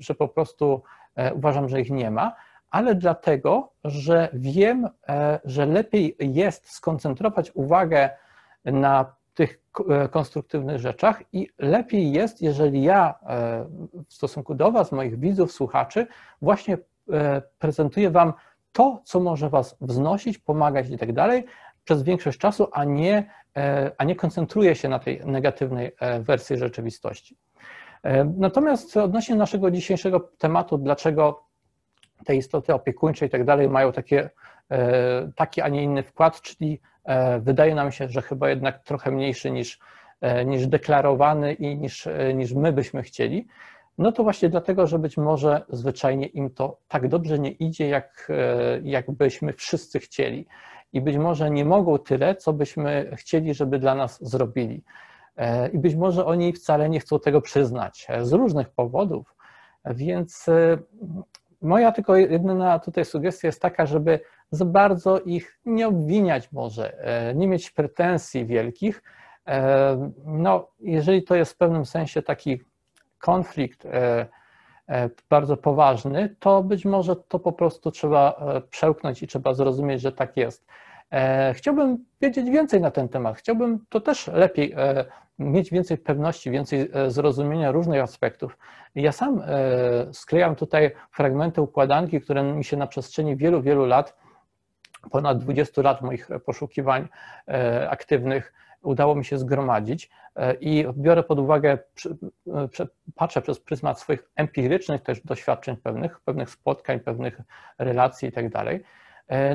że 0.00 0.14
po 0.14 0.28
prostu 0.28 0.82
e, 1.16 1.34
uważam, 1.34 1.68
że 1.68 1.80
ich 1.80 1.90
nie 1.90 2.10
ma, 2.10 2.34
ale 2.70 2.94
dlatego, 2.94 3.72
że 3.84 4.28
wiem, 4.32 4.88
e, 5.08 5.40
że 5.44 5.66
lepiej 5.66 6.16
jest 6.20 6.70
skoncentrować 6.70 7.50
uwagę 7.54 8.10
na 8.64 9.18
tych 9.34 9.60
konstruktywnych 10.10 10.78
rzeczach 10.78 11.22
i 11.32 11.48
lepiej 11.58 12.12
jest, 12.12 12.42
jeżeli 12.42 12.82
ja 12.82 13.14
w 14.08 14.14
stosunku 14.14 14.54
do 14.54 14.72
Was, 14.72 14.92
moich 14.92 15.18
widzów, 15.18 15.52
słuchaczy, 15.52 16.06
właśnie 16.42 16.78
prezentuję 17.58 18.10
Wam 18.10 18.32
to, 18.72 19.00
co 19.04 19.20
może 19.20 19.50
Was 19.50 19.76
wznosić, 19.80 20.38
pomagać 20.38 20.90
i 20.90 20.98
tak 20.98 21.12
dalej 21.12 21.44
przez 21.84 22.02
większość 22.02 22.38
czasu, 22.38 22.68
a 22.72 22.84
nie, 22.84 23.30
a 23.98 24.04
nie 24.04 24.16
koncentruję 24.16 24.74
się 24.74 24.88
na 24.88 24.98
tej 24.98 25.20
negatywnej 25.26 25.92
wersji 26.20 26.56
rzeczywistości. 26.56 27.36
E, 28.02 28.24
natomiast 28.24 28.96
odnośnie 28.96 29.36
naszego 29.36 29.70
dzisiejszego 29.70 30.20
tematu, 30.38 30.78
dlaczego 30.78 31.44
te 32.24 32.36
istoty 32.36 32.74
opiekuńcze 32.74 33.26
i 33.26 33.30
tak 33.30 33.44
dalej 33.44 33.68
mają 33.68 33.92
takie, 33.92 34.30
e, 34.70 35.32
taki, 35.36 35.60
a 35.60 35.68
nie 35.68 35.82
inny 35.82 36.02
wkład, 36.02 36.40
czyli 36.42 36.80
e, 37.04 37.40
wydaje 37.40 37.74
nam 37.74 37.92
się, 37.92 38.08
że 38.08 38.22
chyba 38.22 38.48
jednak 38.48 38.82
trochę 38.82 39.10
mniejszy 39.10 39.50
niż, 39.50 39.78
niż 40.46 40.66
deklarowany 40.66 41.52
i 41.52 41.76
niż, 41.76 42.08
niż 42.34 42.52
my 42.52 42.72
byśmy 42.72 43.02
chcieli, 43.02 43.46
no 43.98 44.12
to 44.12 44.22
właśnie 44.22 44.48
dlatego, 44.48 44.86
że 44.86 44.98
być 44.98 45.16
może 45.16 45.62
zwyczajnie 45.68 46.26
im 46.26 46.50
to 46.50 46.78
tak 46.88 47.08
dobrze 47.08 47.38
nie 47.38 47.50
idzie, 47.50 47.88
jak, 47.88 48.32
jak 48.82 49.10
byśmy 49.10 49.52
wszyscy 49.52 49.98
chcieli. 49.98 50.46
I 50.92 51.00
być 51.00 51.16
może 51.16 51.50
nie 51.50 51.64
mogą 51.64 51.98
tyle, 51.98 52.34
co 52.34 52.52
byśmy 52.52 53.10
chcieli, 53.16 53.54
żeby 53.54 53.78
dla 53.78 53.94
nas 53.94 54.28
zrobili. 54.28 54.82
E, 55.38 55.68
i 55.68 55.78
być 55.78 55.94
może 55.94 56.26
oni 56.26 56.52
wcale 56.52 56.88
nie 56.88 57.00
chcą 57.00 57.20
tego 57.20 57.40
przyznać 57.40 58.06
e, 58.08 58.24
z 58.24 58.32
różnych 58.32 58.68
powodów. 58.68 59.34
Więc 59.84 60.48
e, 60.48 60.78
moja 61.62 61.92
tylko 61.92 62.16
jedyna 62.16 62.78
tutaj 62.78 63.04
sugestia 63.04 63.48
jest 63.48 63.62
taka, 63.62 63.86
żeby 63.86 64.20
za 64.50 64.64
bardzo 64.64 65.20
ich 65.20 65.58
nie 65.64 65.88
obwiniać 65.88 66.52
może, 66.52 66.96
nie 67.34 67.48
mieć 67.48 67.70
pretensji 67.70 68.46
wielkich. 68.46 69.02
No, 70.24 70.68
jeżeli 70.80 71.22
to 71.22 71.34
jest 71.34 71.52
w 71.52 71.56
pewnym 71.56 71.86
sensie 71.86 72.22
taki 72.22 72.60
konflikt 73.18 73.86
bardzo 75.30 75.56
poważny, 75.56 76.36
to 76.38 76.62
być 76.62 76.84
może 76.84 77.16
to 77.16 77.38
po 77.38 77.52
prostu 77.52 77.90
trzeba 77.90 78.40
przełknąć 78.70 79.22
i 79.22 79.26
trzeba 79.26 79.54
zrozumieć, 79.54 80.00
że 80.00 80.12
tak 80.12 80.36
jest. 80.36 80.66
Chciałbym 81.52 82.04
wiedzieć 82.20 82.50
więcej 82.50 82.80
na 82.80 82.90
ten 82.90 83.08
temat. 83.08 83.36
Chciałbym 83.36 83.84
to 83.88 84.00
też 84.00 84.26
lepiej 84.26 84.74
mieć 85.38 85.70
więcej 85.70 85.98
pewności, 85.98 86.50
więcej 86.50 86.90
e, 86.92 87.10
zrozumienia 87.10 87.70
różnych 87.70 88.02
aspektów. 88.02 88.58
Ja 88.94 89.12
sam 89.12 89.42
e, 89.46 90.14
sklejam 90.14 90.56
tutaj 90.56 90.90
fragmenty 91.10 91.62
układanki, 91.62 92.20
które 92.20 92.42
mi 92.42 92.64
się 92.64 92.76
na 92.76 92.86
przestrzeni 92.86 93.36
wielu, 93.36 93.62
wielu 93.62 93.86
lat, 93.86 94.16
ponad 95.10 95.38
20 95.38 95.82
lat 95.82 96.02
moich 96.02 96.28
poszukiwań 96.44 97.08
e, 97.48 97.90
aktywnych 97.90 98.52
udało 98.82 99.14
mi 99.14 99.24
się 99.24 99.38
zgromadzić 99.38 100.10
i 100.60 100.86
biorę 100.96 101.22
pod 101.22 101.38
uwagę, 101.38 101.78
patrzę 103.14 103.42
przez 103.42 103.60
pryzmat 103.60 104.00
swoich 104.00 104.30
empirycznych 104.36 105.02
też 105.02 105.20
doświadczeń 105.20 105.76
pewnych, 105.76 106.20
pewnych 106.20 106.50
spotkań, 106.50 107.00
pewnych 107.00 107.40
relacji 107.78 108.28
i 108.28 108.32
tak. 108.32 108.44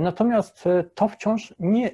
Natomiast 0.01 0.63
to 0.95 1.07
wciąż 1.07 1.53
nie, 1.59 1.91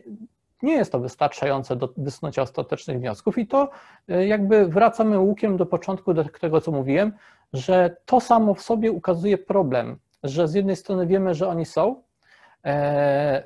nie 0.64 0.74
jest 0.74 0.92
to 0.92 1.00
wystarczające 1.00 1.76
do 1.76 1.94
wysnucia 1.98 2.42
ostatecznych 2.42 3.00
wniosków 3.00 3.38
i 3.38 3.48
to 3.48 3.70
jakby 4.08 4.68
wracamy 4.68 5.20
łukiem 5.20 5.58
do 5.58 5.66
początku 5.66 6.14
do 6.14 6.24
tego, 6.24 6.62
co 6.62 6.72
mówiłem, 6.72 7.14
że 7.54 7.96
to 8.06 8.20
samo 8.20 8.54
w 8.54 8.62
sobie 8.62 8.92
ukazuje 8.92 9.38
problem, 9.38 9.98
że 10.24 10.48
z 10.48 10.54
jednej 10.54 10.76
strony 10.76 11.08
wiemy, 11.08 11.34
że 11.36 11.48
oni 11.48 11.66
są, 11.66 12.04
e, 12.66 13.44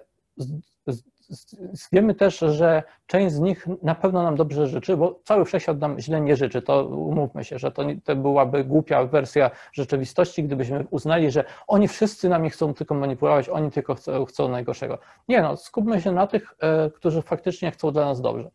wiemy 1.92 2.16
też, 2.16 2.40
że 2.40 2.84
część 3.08 3.36
z 3.36 3.40
nich 3.40 3.68
na 3.82 3.96
pewno 3.96 4.24
nam 4.24 4.36
dobrze 4.36 4.68
życzy, 4.68 4.98
bo 4.98 5.20
cały 5.24 5.46
wszechświat 5.46 5.80
nam 5.80 6.00
źle 6.00 6.22
nie 6.22 6.36
życzy, 6.36 6.62
to 6.62 6.86
umówmy 6.86 7.44
się, 7.44 7.60
że 7.60 7.72
to, 7.72 7.84
to 8.04 8.16
byłaby 8.16 8.64
głupia 8.64 9.06
wersja 9.06 9.52
rzeczywistości, 9.72 10.44
gdybyśmy 10.44 10.86
uznali, 10.90 11.32
że 11.32 11.46
oni 11.68 11.88
wszyscy 11.88 12.30
nami 12.30 12.50
chcą 12.50 12.74
tylko 12.74 12.96
manipulować, 12.96 13.50
oni 13.50 13.72
tylko 13.72 13.96
chcą, 13.96 14.26
chcą 14.26 14.50
najgorszego. 14.50 14.98
Nie 15.28 15.42
no, 15.42 15.58
skupmy 15.58 16.02
się 16.02 16.12
na 16.12 16.28
tych, 16.28 16.56
e, 16.60 16.90
którzy 16.90 17.22
faktycznie 17.22 17.72
chcą 17.72 17.92
dla 17.92 18.06
nas 18.06 18.22
dobrze. 18.22 18.52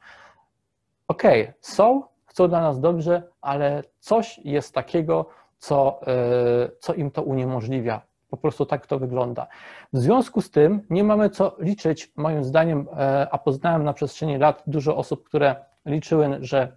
Okej, 1.09 1.43
okay, 1.43 1.55
są, 1.61 2.03
chcą 2.27 2.49
dla 2.49 2.61
nas 2.61 2.81
dobrze, 2.81 3.23
ale 3.41 3.83
coś 4.01 4.39
jest 4.39 4.75
takiego, 4.75 5.27
co, 5.59 6.01
e, 6.07 6.71
co 6.81 6.95
im 6.95 7.11
to 7.11 7.23
uniemożliwia. 7.23 8.08
Po 8.31 8.37
prostu 8.37 8.67
tak 8.67 8.87
to 8.87 8.99
wygląda. 8.99 9.47
W 9.93 9.99
związku 9.99 10.41
z 10.41 10.51
tym 10.51 10.81
nie 10.91 11.05
mamy 11.05 11.31
co 11.31 11.57
liczyć, 11.59 12.13
moim 12.17 12.45
zdaniem, 12.45 12.87
e, 12.93 13.29
a 13.31 13.39
poznałem 13.39 13.85
na 13.85 13.93
przestrzeni 13.93 14.39
lat 14.39 14.63
dużo 14.67 14.97
osób, 14.97 15.25
które 15.25 15.57
liczyły, 15.87 16.39
że 16.41 16.77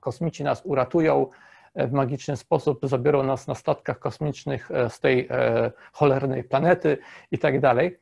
kosmici 0.00 0.44
nas 0.44 0.62
uratują 0.64 1.26
e, 1.74 1.86
w 1.86 1.92
magiczny 1.92 2.36
sposób, 2.36 2.80
zabiorą 2.82 3.22
nas 3.22 3.46
na 3.46 3.54
statkach 3.54 3.98
kosmicznych 3.98 4.70
z 4.88 5.00
tej 5.00 5.28
cholernej 5.92 6.44
planety 6.44 6.98
i 7.30 7.38
tak 7.38 7.60
dalej. 7.60 8.00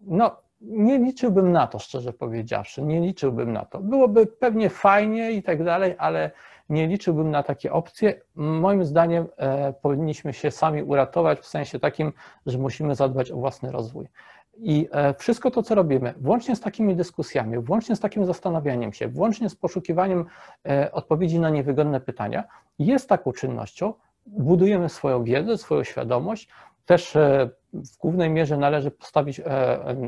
No, 0.00 0.36
nie 0.62 0.98
liczyłbym 0.98 1.52
na 1.52 1.66
to, 1.66 1.78
szczerze 1.78 2.12
powiedziawszy, 2.12 2.82
nie 2.82 3.00
liczyłbym 3.00 3.52
na 3.52 3.64
to. 3.64 3.80
Byłoby 3.80 4.26
pewnie 4.26 4.70
fajnie 4.70 5.32
i 5.32 5.42
tak 5.42 5.64
dalej, 5.64 5.94
ale 5.98 6.30
nie 6.72 6.86
liczyłbym 6.86 7.30
na 7.30 7.42
takie 7.42 7.72
opcje. 7.72 8.20
Moim 8.34 8.84
zdaniem 8.84 9.26
e, 9.36 9.72
powinniśmy 9.72 10.32
się 10.32 10.50
sami 10.50 10.82
uratować 10.82 11.40
w 11.40 11.46
sensie 11.46 11.78
takim, 11.78 12.12
że 12.46 12.58
musimy 12.58 12.94
zadbać 12.94 13.30
o 13.30 13.36
własny 13.36 13.72
rozwój. 13.72 14.08
I 14.56 14.88
e, 14.92 15.14
wszystko 15.14 15.50
to, 15.50 15.62
co 15.62 15.74
robimy, 15.74 16.14
włącznie 16.16 16.56
z 16.56 16.60
takimi 16.60 16.96
dyskusjami, 16.96 17.58
włącznie 17.58 17.96
z 17.96 18.00
takim 18.00 18.26
zastanawianiem 18.26 18.92
się, 18.92 19.08
włącznie 19.08 19.48
z 19.48 19.56
poszukiwaniem 19.56 20.24
e, 20.68 20.92
odpowiedzi 20.92 21.40
na 21.40 21.50
niewygodne 21.50 22.00
pytania, 22.00 22.44
jest 22.78 23.08
taką 23.08 23.32
czynnością. 23.32 23.94
Budujemy 24.26 24.88
swoją 24.88 25.24
wiedzę, 25.24 25.58
swoją 25.58 25.84
świadomość. 25.84 26.48
Też 26.86 27.16
w 27.72 27.98
głównej 27.98 28.30
mierze 28.30 28.56
należy 28.56 28.90
postawić 28.90 29.40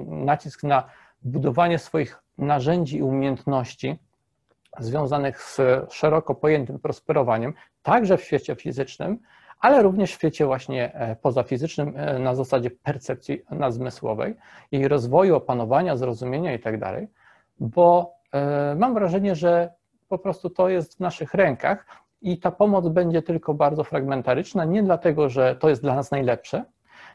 nacisk 0.07 0.63
na 0.63 0.85
budowanie 1.23 1.79
swoich 1.79 2.23
narzędzi 2.39 2.97
i 2.97 3.03
umiejętności, 3.03 3.99
związanych 4.79 5.43
z 5.43 5.61
szeroko 5.93 6.35
pojętym 6.35 6.79
prosperowaniem, 6.79 7.55
także 7.83 8.17
w 8.17 8.25
świecie 8.25 8.55
fizycznym, 8.55 9.19
ale 9.61 9.83
również 9.83 10.11
w 10.11 10.15
świecie 10.15 10.47
właśnie 10.47 10.95
e, 10.95 11.17
pozafizycznym 11.17 11.93
e, 11.97 12.19
na 12.19 12.35
zasadzie 12.35 12.71
percepcji 12.71 13.43
nazmysłowej, 13.51 14.35
jej 14.73 14.89
rozwoju, 14.89 15.37
opanowania, 15.37 15.97
zrozumienia 15.97 16.53
itd., 16.53 16.79
tak 16.79 17.05
bo 17.61 18.15
e, 18.33 18.75
mam 18.79 18.95
wrażenie, 18.95 19.35
że 19.35 19.71
po 20.09 20.19
prostu 20.19 20.51
to 20.51 20.69
jest 20.69 20.97
w 20.97 21.01
naszych 21.01 21.35
rękach 21.35 21.87
i 22.23 22.39
ta 22.39 22.51
pomoc 22.51 22.89
będzie 22.89 23.23
tylko 23.23 23.55
bardzo 23.55 23.85
fragmentaryczna, 23.85 24.65
nie 24.65 24.83
dlatego, 24.83 25.29
że 25.29 25.57
to 25.57 25.69
jest 25.69 25.83
dla 25.83 25.95
nas 25.95 26.11
najlepsze, 26.11 26.65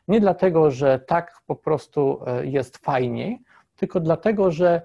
nie 0.08 0.20
dlatego, 0.20 0.72
że 0.72 1.00
tak 1.00 1.42
po 1.48 1.56
prostu 1.56 2.20
jest 2.44 2.78
fajniej, 2.78 3.42
tylko 3.76 4.00
dlatego, 4.00 4.52
że 4.52 4.82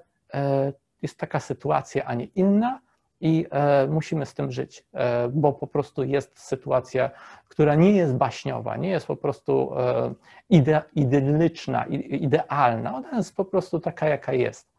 jest 1.05 1.19
taka 1.19 1.41
sytuacja, 1.41 2.05
a 2.05 2.15
nie 2.15 2.25
inna 2.25 2.81
i 3.21 3.47
e, 3.51 3.87
musimy 3.87 4.27
z 4.27 4.35
tym 4.35 4.53
żyć, 4.53 4.87
e, 4.93 5.29
bo 5.29 5.53
po 5.53 5.67
prostu 5.67 6.05
jest 6.05 6.39
sytuacja, 6.39 7.11
która 7.49 7.75
nie 7.75 7.93
jest 7.93 8.15
baśniowa, 8.15 8.77
nie 8.77 8.89
jest 8.89 9.07
po 9.07 9.17
prostu 9.17 9.79
e, 9.79 10.15
ide, 10.51 10.83
idylliczna, 10.95 11.87
idealna, 11.87 12.95
ona 12.95 13.17
jest 13.17 13.37
po 13.37 13.45
prostu 13.45 13.81
taka, 13.81 14.09
jaka 14.09 14.33
jest. 14.33 14.75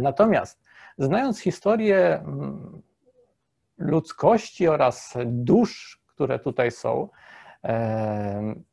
Natomiast 0.00 0.64
znając 0.98 1.40
historię 1.40 2.14
mm, 2.14 2.82
ludzkości 3.78 4.68
oraz 4.68 5.14
dusz, 5.26 6.02
które 6.06 6.38
tutaj 6.38 6.70
są, 6.70 7.08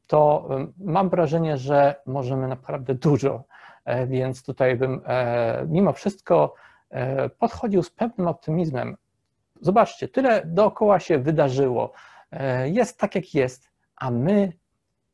to 0.07 0.49
mam 0.77 1.09
wrażenie, 1.09 1.57
że 1.57 1.95
możemy 2.05 2.47
naprawdę 2.47 2.95
dużo 2.95 3.43
więc 4.07 4.43
tutaj 4.43 4.75
bym 4.75 5.01
e, 5.05 5.65
mimo 5.69 5.93
wszystko 5.93 6.55
e, 6.89 7.29
podchodził 7.29 7.83
z 7.83 7.89
pewnym 7.89 8.27
optymizmem. 8.27 8.97
Zobaczcie, 9.61 10.07
tyle 10.07 10.41
dookoła 10.45 10.99
się 10.99 11.19
wydarzyło, 11.19 11.91
jest 12.65 12.99
tak 12.99 13.15
jak 13.15 13.33
jest, 13.33 13.71
a 13.95 14.11
my 14.11 14.51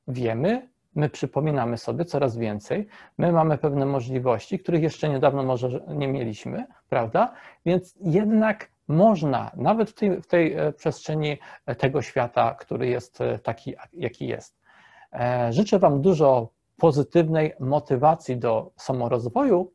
wiemy, 0.08 0.70
my 0.96 1.10
przypominamy 1.10 1.78
sobie 1.78 2.06
coraz 2.06 2.38
więcej, 2.38 2.88
my 3.18 3.32
mamy 3.32 3.58
pewne 3.58 3.86
możliwości, 3.86 4.60
których 4.60 4.84
jeszcze 4.84 5.10
niedawno 5.10 5.44
może 5.44 5.70
nie 5.88 6.08
mieliśmy, 6.08 6.66
prawda? 6.90 7.34
Więc 7.66 7.96
jednak 8.02 8.72
można, 8.88 9.52
nawet 9.56 9.90
w 9.90 9.94
tej, 9.94 10.22
w 10.22 10.28
tej 10.28 10.56
przestrzeni 10.78 11.38
tego 11.78 12.02
świata, 12.02 12.56
który 12.60 12.88
jest 12.88 13.20
taki, 13.44 13.76
jaki 13.94 14.28
jest. 14.28 14.62
Życzę 15.50 15.80
Wam 15.80 16.02
dużo 16.02 16.50
pozytywnej 16.82 17.54
motywacji 17.60 18.38
do 18.38 18.72
samorozwoju. 18.76 19.72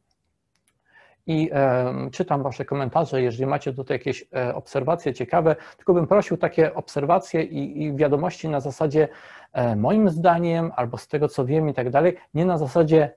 I 1.26 1.50
e, 1.52 2.10
czytam 2.12 2.42
Wasze 2.42 2.64
komentarze, 2.64 3.22
jeżeli 3.22 3.46
macie 3.46 3.72
tutaj 3.72 3.94
jakieś 3.94 4.24
e, 4.36 4.54
obserwacje 4.54 5.14
ciekawe, 5.14 5.56
tylko 5.76 5.94
bym 5.94 6.06
prosił 6.06 6.36
takie 6.36 6.74
obserwacje 6.74 7.42
i, 7.42 7.82
i 7.82 7.96
wiadomości 7.96 8.48
na 8.48 8.60
zasadzie 8.60 9.08
e, 9.52 9.76
moim 9.76 10.10
zdaniem, 10.10 10.72
albo 10.76 10.98
z 10.98 11.08
tego 11.08 11.28
co 11.28 11.44
wiem 11.44 11.68
i 11.68 11.74
tak 11.74 11.90
dalej, 11.90 12.16
nie 12.34 12.44
na 12.44 12.58
zasadzie 12.58 13.14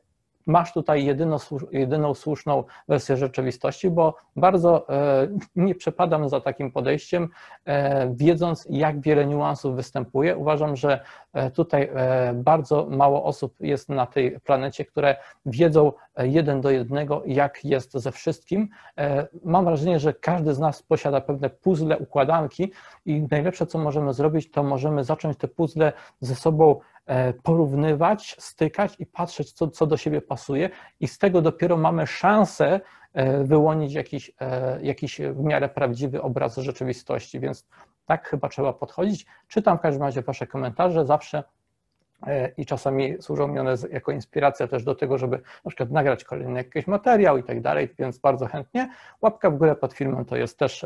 masz 0.47 0.73
tutaj 0.73 1.05
jedyną, 1.05 1.37
jedyną 1.71 2.13
słuszną 2.13 2.63
wersję 2.87 3.17
rzeczywistości, 3.17 3.89
bo 3.89 4.15
bardzo 4.35 4.89
e, 4.89 5.27
nie 5.55 5.75
przepadam 5.75 6.29
za 6.29 6.41
takim 6.41 6.71
podejściem, 6.71 7.29
e, 7.65 8.13
wiedząc 8.15 8.67
jak 8.69 9.01
wiele 9.01 9.25
niuansów 9.25 9.75
występuje. 9.75 10.37
Uważam, 10.37 10.75
że 10.75 10.99
e, 11.33 11.51
tutaj 11.51 11.89
bardzo 12.33 12.87
mało 12.89 13.23
osób 13.23 13.55
jest 13.59 13.89
na 13.89 14.05
tej 14.05 14.39
planecie, 14.39 14.85
które 14.85 15.15
wiedzą 15.45 15.91
jeden 16.17 16.61
do 16.61 16.71
jednego, 16.71 17.23
jak 17.25 17.65
jest 17.65 17.93
ze 17.93 18.11
wszystkim. 18.11 18.69
Mam 19.43 19.65
wrażenie, 19.65 19.99
że 19.99 20.13
każdy 20.13 20.53
z 20.53 20.59
nas 20.59 20.83
posiada 20.83 21.21
pewne 21.21 21.49
puzzle, 21.49 21.97
układanki 21.97 22.71
i 23.05 23.27
najlepsze, 23.31 23.65
co 23.65 23.79
możemy 23.79 24.13
zrobić, 24.13 24.51
to 24.51 24.63
możemy 24.63 25.03
zacząć 25.03 25.37
te 25.37 25.47
puzzle 25.47 25.93
ze 26.21 26.35
sobą 26.35 26.79
porównywać, 27.43 28.36
stykać 28.39 28.95
i 28.99 29.05
patrzeć, 29.05 29.51
co, 29.51 29.68
co 29.68 29.88
do 29.88 29.97
siebie 29.97 30.22
pasuje, 30.22 30.70
i 30.99 31.07
z 31.07 31.18
tego 31.18 31.41
dopiero 31.41 31.78
mamy 31.78 32.07
szansę 32.07 32.80
e, 33.14 33.43
wyłonić 33.43 33.93
jakiś, 33.93 34.32
e, 34.41 34.80
jakiś 34.82 35.22
w 35.22 35.43
miarę 35.43 35.70
prawdziwy 35.70 36.22
obraz 36.22 36.57
rzeczywistości, 36.57 37.39
więc 37.39 37.68
tak 38.05 38.28
chyba 38.28 38.49
trzeba 38.49 38.74
podchodzić. 38.74 39.26
Czytam 39.47 39.78
w 39.78 39.82
każdym 39.82 40.03
razie 40.03 40.22
Wasze 40.22 40.47
komentarze 40.47 41.05
zawsze 41.05 41.43
i 42.57 42.66
czasami 42.66 43.22
służą 43.22 43.47
mi 43.47 43.60
one 43.60 43.76
jako 43.91 44.12
inspiracja 44.12 44.68
też 44.68 44.84
do 44.84 44.95
tego, 44.95 45.18
żeby 45.18 45.41
na 45.66 45.70
przykład 45.70 45.91
nagrać 45.91 46.24
kolejny 46.24 46.57
jakiś 46.57 46.88
materiał 46.88 47.38
i 47.38 47.43
tak 47.43 47.62
dalej, 47.62 47.89
więc 47.99 48.18
bardzo 48.18 48.45
chętnie. 48.45 48.89
Łapka 49.22 49.49
w 49.49 49.57
górę 49.57 49.76
pod 49.76 49.93
filmem 49.93 50.26
to 50.26 50.36
jest 50.36 50.60
też 50.60 50.86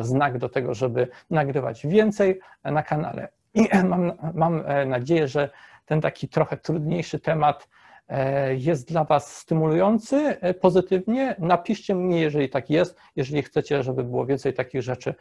znak 0.00 0.38
do 0.38 0.48
tego, 0.48 0.74
żeby 0.74 1.08
nagrywać 1.30 1.86
więcej 1.86 2.40
na 2.64 2.82
kanale. 2.82 3.28
I 3.56 3.68
mam, 3.84 4.12
mam 4.34 4.62
e, 4.66 4.86
nadzieję, 4.86 5.28
że 5.28 5.50
ten 5.84 6.00
taki 6.00 6.28
trochę 6.28 6.56
trudniejszy 6.56 7.20
temat 7.20 7.68
e, 8.08 8.54
jest 8.54 8.88
dla 8.88 9.04
Was 9.04 9.36
stymulujący 9.36 10.16
e, 10.16 10.54
pozytywnie. 10.54 11.36
Napiszcie 11.38 11.94
mi, 11.94 12.20
jeżeli 12.20 12.48
tak 12.48 12.70
jest. 12.70 12.98
Jeżeli 13.16 13.42
chcecie, 13.42 13.82
żeby 13.82 14.04
było 14.04 14.26
więcej 14.26 14.54
takich 14.54 14.82
rzeczy, 14.82 15.14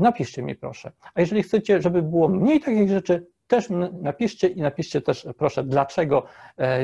napiszcie 0.00 0.42
mi 0.42 0.54
proszę. 0.54 0.92
A 1.14 1.20
jeżeli 1.20 1.42
chcecie, 1.42 1.82
żeby 1.82 2.02
było 2.02 2.28
mniej 2.28 2.60
takich 2.60 2.88
rzeczy, 2.88 3.26
też 3.46 3.68
napiszcie 4.02 4.48
i 4.48 4.60
napiszcie 4.60 5.00
też 5.00 5.26
proszę, 5.38 5.64
dlaczego 5.64 6.26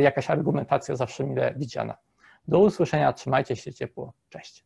jakaś 0.01 0.31
argumentacja 0.31 0.97
zawsze 0.97 1.25
mile 1.25 1.55
widziana. 1.57 1.97
Do 2.49 2.59
usłyszenia, 2.59 3.13
trzymajcie 3.13 3.57
się 3.57 3.73
ciepło. 3.73 4.13
Cześć. 4.29 4.66